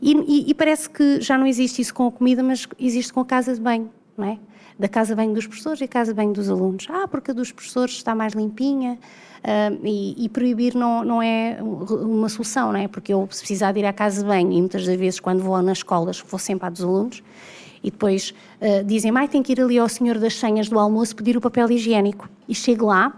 [0.00, 3.20] E, e, e parece que já não existe isso com a comida, mas existe com
[3.20, 4.38] a casa de banho, não é?
[4.78, 6.86] Da casa de banho dos professores e a casa de banho dos alunos.
[6.90, 8.98] Ah, porque a dos professores está mais limpinha,
[9.46, 12.88] Uh, e, e, proibir não, não é uma solução, não é?
[12.88, 15.40] Porque eu, se precisar de ir à casa de banho, e muitas das vezes quando
[15.40, 17.22] vou nas escolas, vou sempre à dos alunos,
[17.82, 21.14] e depois uh, dizem, mãe, tem que ir ali ao senhor das senhas do almoço
[21.16, 22.28] pedir o papel higiênico.
[22.48, 23.12] E chego lá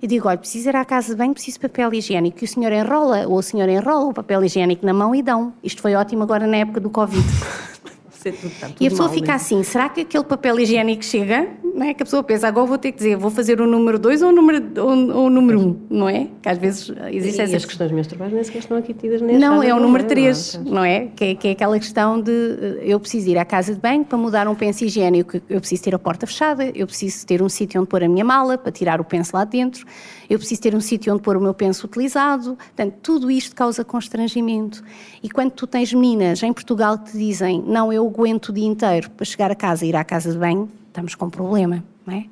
[0.00, 2.38] e digo, olha, preciso ir à casa de banho, preciso de papel higiênico.
[2.40, 5.52] E o senhor enrola, ou a senhora enrola o papel higiênico na mão e dão.
[5.62, 7.24] Isto foi ótimo agora na época do Covid.
[8.80, 11.48] e a pessoa fica assim, será que aquele papel higiênico chega?
[11.76, 11.92] Não é?
[11.92, 14.30] Que a pessoa pensa, agora vou ter que dizer, vou fazer o número 2 ou
[14.30, 14.80] o número 1,
[15.14, 16.28] ou, o número um, não é?
[16.40, 17.56] Que às vezes existe e essa...
[17.56, 20.82] as questões menstruais nem sequer estão aqui tidas neste Não, é o número 3, não
[20.82, 21.08] é?
[21.14, 21.34] Que, é?
[21.34, 24.48] que é aquela questão de eh, eu preciso ir à casa de banho para mudar
[24.48, 27.90] um penso higiênico, eu preciso ter a porta fechada, eu preciso ter um sítio onde
[27.90, 29.86] pôr a minha mala para tirar o penso lá dentro,
[30.30, 33.84] eu preciso ter um sítio onde pôr o meu penso utilizado, portanto, tudo isto causa
[33.84, 34.82] constrangimento.
[35.22, 38.66] E quando tu tens meninas em Portugal que te dizem, não, eu aguento o dia
[38.66, 41.84] inteiro para chegar a casa e ir à casa de banho, estamos com um problema,
[42.06, 42.24] não é?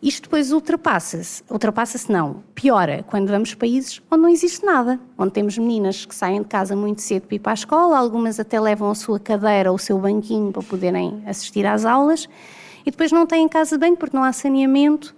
[0.00, 5.32] Isto depois ultrapassa-se, ultrapassa-se não, piora quando vamos a países onde não existe nada, onde
[5.32, 8.60] temos meninas que saem de casa muito cedo para ir para a escola, algumas até
[8.60, 12.28] levam a sua cadeira ou o seu banquinho para poderem assistir às aulas,
[12.84, 15.14] e depois não têm casa de banho porque não há saneamento,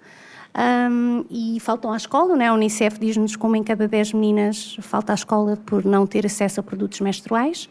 [0.91, 2.47] um, e faltam à escola, né?
[2.47, 6.61] a Unicef diz-nos como em cada 10 meninas falta à escola por não ter acesso
[6.61, 7.69] a produtos menstruais.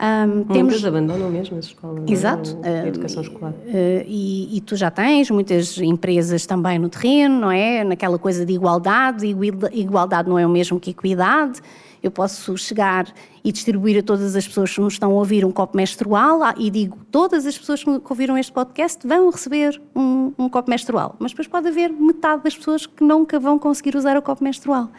[0.00, 0.84] Um, temos...
[0.84, 2.12] abandonam mesmo as escolas, é?
[2.12, 2.58] Exato.
[2.62, 2.82] É?
[2.82, 3.50] a educação escolar.
[3.50, 7.82] Uh, e, e, tu já tens muitas empresas também no terreno, não é?
[7.82, 9.26] Naquela coisa de igualdade,
[9.72, 11.60] igualdade não é o mesmo que equidade,
[12.00, 13.12] Eu posso chegar
[13.44, 16.54] e distribuir a todas as pessoas que nos estão a ouvir um copo menstrual ah,
[16.56, 21.16] e digo, todas as pessoas que ouviram este podcast vão receber um, um copo menstrual.
[21.18, 24.90] Mas depois pode haver metade das pessoas que nunca vão conseguir usar o copo menstrual.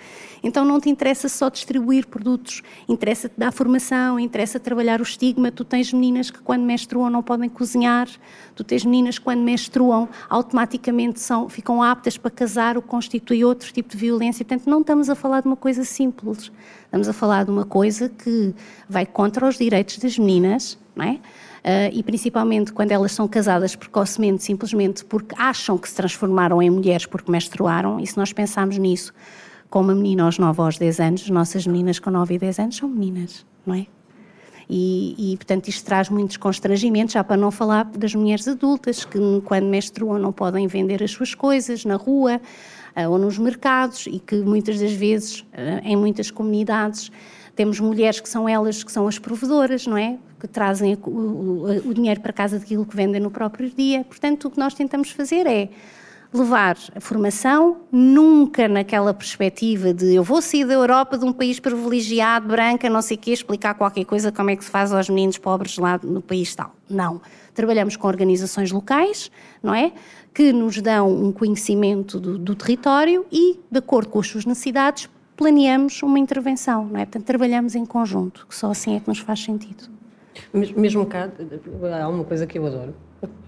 [0.42, 5.52] Então não te interessa só distribuir produtos, interessa-te dar formação, interessa trabalhar o estigma.
[5.52, 8.08] Tu tens meninas que quando menstruam não podem cozinhar,
[8.56, 13.44] tu tens meninas que quando menstruam automaticamente são, ficam aptas para casar, o que constitui
[13.44, 14.46] outro tipo de violência.
[14.46, 16.52] Portanto, não estamos a falar de uma coisa simples,
[16.86, 18.29] estamos a falar de uma coisa que
[18.88, 21.20] vai contra os direitos das meninas, não é?
[21.60, 26.70] Uh, e principalmente quando elas são casadas precocemente, simplesmente porque acham que se transformaram em
[26.70, 29.14] mulheres porque menstruaram, e se nós pensarmos nisso,
[29.70, 32.60] com uma menina aos 9 ou aos 10 anos, nossas meninas com 9 e 10
[32.60, 33.88] anos são meninas, não é?
[34.70, 39.18] E, e, portanto, isto traz muitos constrangimentos, já para não falar das mulheres adultas, que
[39.44, 42.40] quando menstruam não podem vender as suas coisas na rua
[42.96, 47.12] uh, ou nos mercados e que muitas das vezes, uh, em muitas comunidades,
[47.60, 50.18] temos mulheres que são elas que são as provedoras, não é?
[50.40, 54.06] Que trazem o, o, o dinheiro para casa daquilo que vendem no próprio dia.
[54.06, 55.68] Portanto, o que nós tentamos fazer é
[56.34, 61.60] levar a formação nunca naquela perspectiva de eu vou sair da Europa de um país
[61.60, 65.10] privilegiado, branca, não sei o quê, explicar qualquer coisa como é que se faz aos
[65.10, 66.74] meninos pobres lá no país tal.
[66.90, 67.22] Não.
[67.54, 69.30] Trabalhamos com organizações locais,
[69.62, 69.92] não é?
[70.34, 75.10] Que nos dão um conhecimento do, do território e, de acordo com as suas necessidades,
[75.40, 77.06] planeamos uma intervenção, não é?
[77.06, 79.86] Portanto, trabalhamos em conjunto, que só assim é que nos faz sentido.
[80.54, 81.30] Mesmo cá,
[82.02, 82.94] há uma coisa que eu adoro,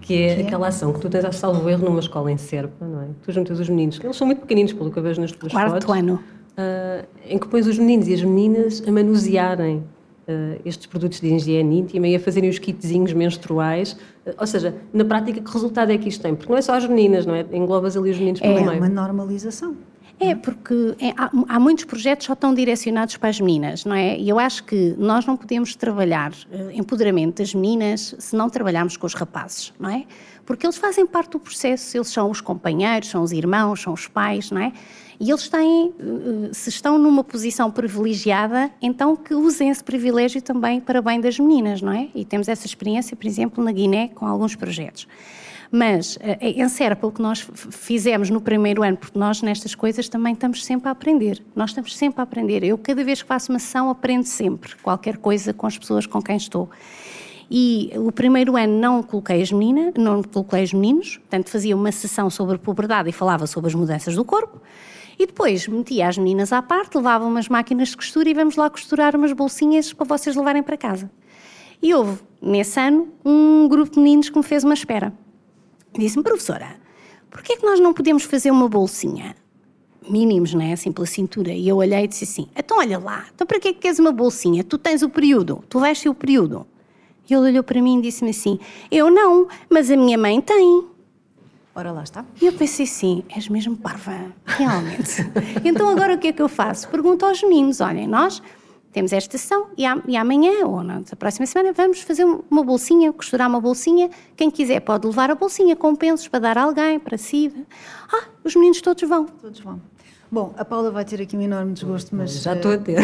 [0.00, 2.38] que é, que é aquela ação que tu tens a salvo erro numa escola em
[2.38, 3.08] Serpa, não é?
[3.22, 5.70] Tu juntas os meninos, eles são muito pequeninos, pelo que eu vejo nas tuas Quarto
[5.72, 5.84] fotos.
[5.84, 6.20] Quarto ano.
[6.52, 11.26] Uh, em que pões os meninos e as meninas a manusearem uh, estes produtos de
[11.26, 13.98] higiene íntima e a fazerem os kitzinhos menstruais.
[14.26, 16.34] Uh, ou seja, na prática, que resultado é que isto tem?
[16.34, 17.44] Porque não é só as meninas, não é?
[17.52, 18.72] Englobas ali os meninos pelo é meio.
[18.72, 19.76] É uma normalização.
[20.20, 24.16] É, porque é, há, há, muitos projetos só estão direcionados para as meninas, não é?
[24.16, 28.96] E eu acho que nós não podemos trabalhar uh, empoderamento das meninas se não trabalharmos
[28.96, 30.04] com os rapazes, não é?
[30.46, 34.06] Porque eles fazem parte do processo, eles são os companheiros, são os irmãos, são os
[34.06, 34.72] pais, não é?
[35.18, 40.80] E eles têm, uh, se estão numa posição privilegiada, então que usem esse privilégio também
[40.80, 42.08] para bem das meninas, não é?
[42.14, 45.08] E temos essa experiência, por exemplo, na Guiné, com alguns projetos.
[45.74, 50.06] Mas eh, em Serpa, o que nós fizemos no primeiro ano, porque nós nestas coisas
[50.06, 51.42] também estamos sempre a aprender.
[51.56, 52.62] Nós estamos sempre a aprender.
[52.62, 56.20] Eu, cada vez que faço uma sessão, aprendo sempre qualquer coisa com as pessoas com
[56.20, 56.68] quem estou.
[57.50, 61.90] E o primeiro ano não coloquei as meninas, não coloquei os meninos, portanto fazia uma
[61.90, 64.60] sessão sobre puberdade e falava sobre as mudanças do corpo.
[65.18, 68.68] E depois metia as meninas à parte, levava umas máquinas de costura e vamos lá
[68.68, 71.10] costurar umas bolsinhas para vocês levarem para casa.
[71.82, 75.12] E houve, nesse ano, um grupo de meninos que me fez uma espera.
[75.94, 76.76] Disse-me, professora,
[77.30, 79.36] porquê é que nós não podemos fazer uma bolsinha?
[80.08, 80.72] Mínimos, não é?
[80.72, 81.52] Assim pela cintura.
[81.52, 83.98] E eu olhei e disse assim: então olha lá, então para que é que queres
[83.98, 84.64] uma bolsinha?
[84.64, 86.66] Tu tens o período, tu vais ter o período.
[87.28, 88.58] E ele olhou para mim e disse-me assim:
[88.90, 90.88] eu não, mas a minha mãe tem.
[91.74, 92.24] Ora lá está.
[92.40, 95.22] E eu pensei assim: és mesmo parva, realmente.
[95.64, 96.88] então agora o que é que eu faço?
[96.88, 98.42] Pergunto aos meninos: olhem, nós
[98.92, 103.48] temos esta sessão e, e amanhã ou na próxima semana vamos fazer uma bolsinha, costurar
[103.48, 104.10] uma bolsinha.
[104.36, 107.52] Quem quiser pode levar a bolsinha com pensos para dar a alguém, para si.
[108.12, 109.24] Ah, os meninos todos vão.
[109.24, 109.80] Todos vão.
[110.30, 112.42] Bom, a Paula vai ter aqui um enorme desgosto, mas.
[112.42, 112.98] Já estou a ter.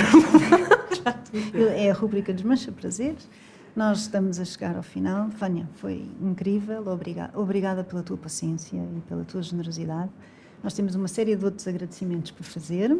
[1.74, 3.28] é a rubrica Desmancha Prazeres.
[3.74, 5.28] Nós estamos a chegar ao final.
[5.28, 6.86] Vânia, foi incrível.
[6.88, 10.10] Obrigada, obrigada pela tua paciência e pela tua generosidade.
[10.62, 12.98] Nós temos uma série de outros agradecimentos para fazer.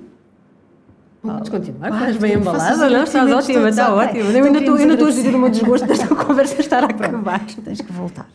[1.23, 3.03] Vamos continuar, estás bem embalada, não?
[3.03, 4.31] Estás ótima, está ótima.
[4.31, 7.45] Eu ainda estou, a gerir o meu desgosto desta conversa estar a acabar.
[7.65, 8.29] Tens que voltar.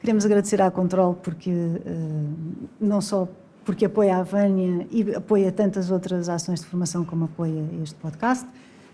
[0.00, 2.32] Queremos agradecer à Control porque, uh,
[2.80, 3.28] não só
[3.64, 8.46] porque apoia a Vânia e apoia tantas outras ações de formação como apoia este podcast.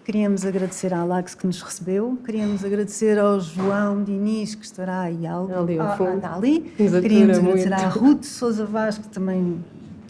[0.05, 5.27] Queríamos agradecer à Lax que nos recebeu, queríamos agradecer ao João Diniz que estará aí
[5.27, 6.25] algo, ali, ao fundo.
[6.25, 6.61] Ali.
[6.77, 7.73] Queríamos agradecer muito.
[7.73, 9.63] à Ruth Souza Vaz que também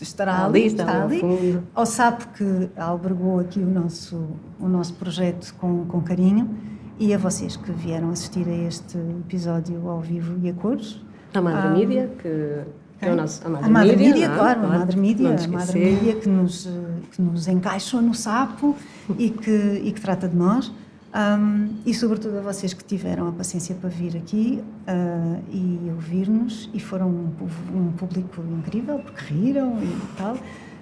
[0.04, 1.62] estará ali, está, está ali, fundo.
[1.74, 4.28] ao SAP que albergou aqui o nosso,
[4.58, 6.56] o nosso projeto com, com carinho
[6.98, 11.00] e a vocês que vieram assistir a este episódio ao vivo e a cores.
[11.32, 12.62] A Madre um, Mídia, que,
[13.00, 13.46] é o nosso.
[13.46, 16.28] A Madre, a Madre Mídia, não, claro, claro, a Madre Mídia, a Madre Mídia que
[16.28, 16.68] nos,
[17.12, 18.76] que nos encaixou no sapo
[19.18, 20.72] e que, e que trata de nós.
[21.12, 26.70] Um, e sobretudo a vocês que tiveram a paciência para vir aqui uh, e ouvir-nos
[26.72, 27.34] e foram um,
[27.74, 30.36] um, público incrível porque riram e tal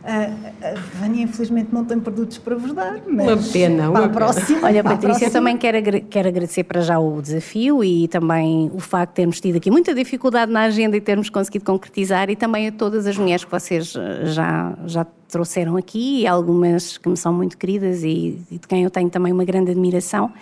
[0.04, 4.08] A Vânia, infelizmente, não tem produtos para vos dar, mas uma pena, para uma a
[4.08, 4.66] próxima.
[4.66, 9.10] Olha, Patrícia, eu também quero, quero agradecer para já o desafio e também o facto
[9.10, 12.72] de termos tido aqui muita dificuldade na agenda e termos conseguido concretizar e também a
[12.72, 17.32] todas as mulheres que vocês eh, já, já trouxeram aqui e algumas que me são
[17.32, 20.32] muito queridas e, e de quem eu tenho também uma grande admiração.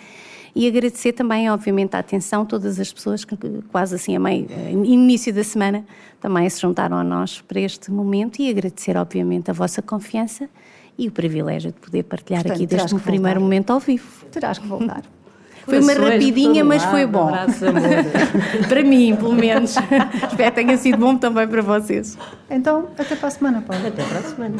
[0.55, 3.37] E agradecer também, obviamente, a atenção de todas as pessoas que
[3.71, 5.85] quase assim a meio, eh, início da semana,
[6.19, 10.49] também se juntaram a nós para este momento e agradecer, obviamente, a vossa confiança
[10.97, 13.05] e o privilégio de poder partilhar Portanto, aqui que voltar.
[13.05, 14.25] primeiro momento ao vivo.
[14.31, 15.03] Terás que voltar.
[15.67, 17.27] Foi uma rapidinha, mas foi bom.
[17.27, 17.81] abraços, amor.
[18.69, 19.75] para mim, pelo menos.
[20.29, 22.17] Espero que tenha sido bom também para vocês.
[22.49, 23.85] Então, até para a semana, Paulo.
[23.85, 24.55] Até para a semana.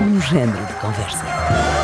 [0.00, 1.83] Um género de conversa.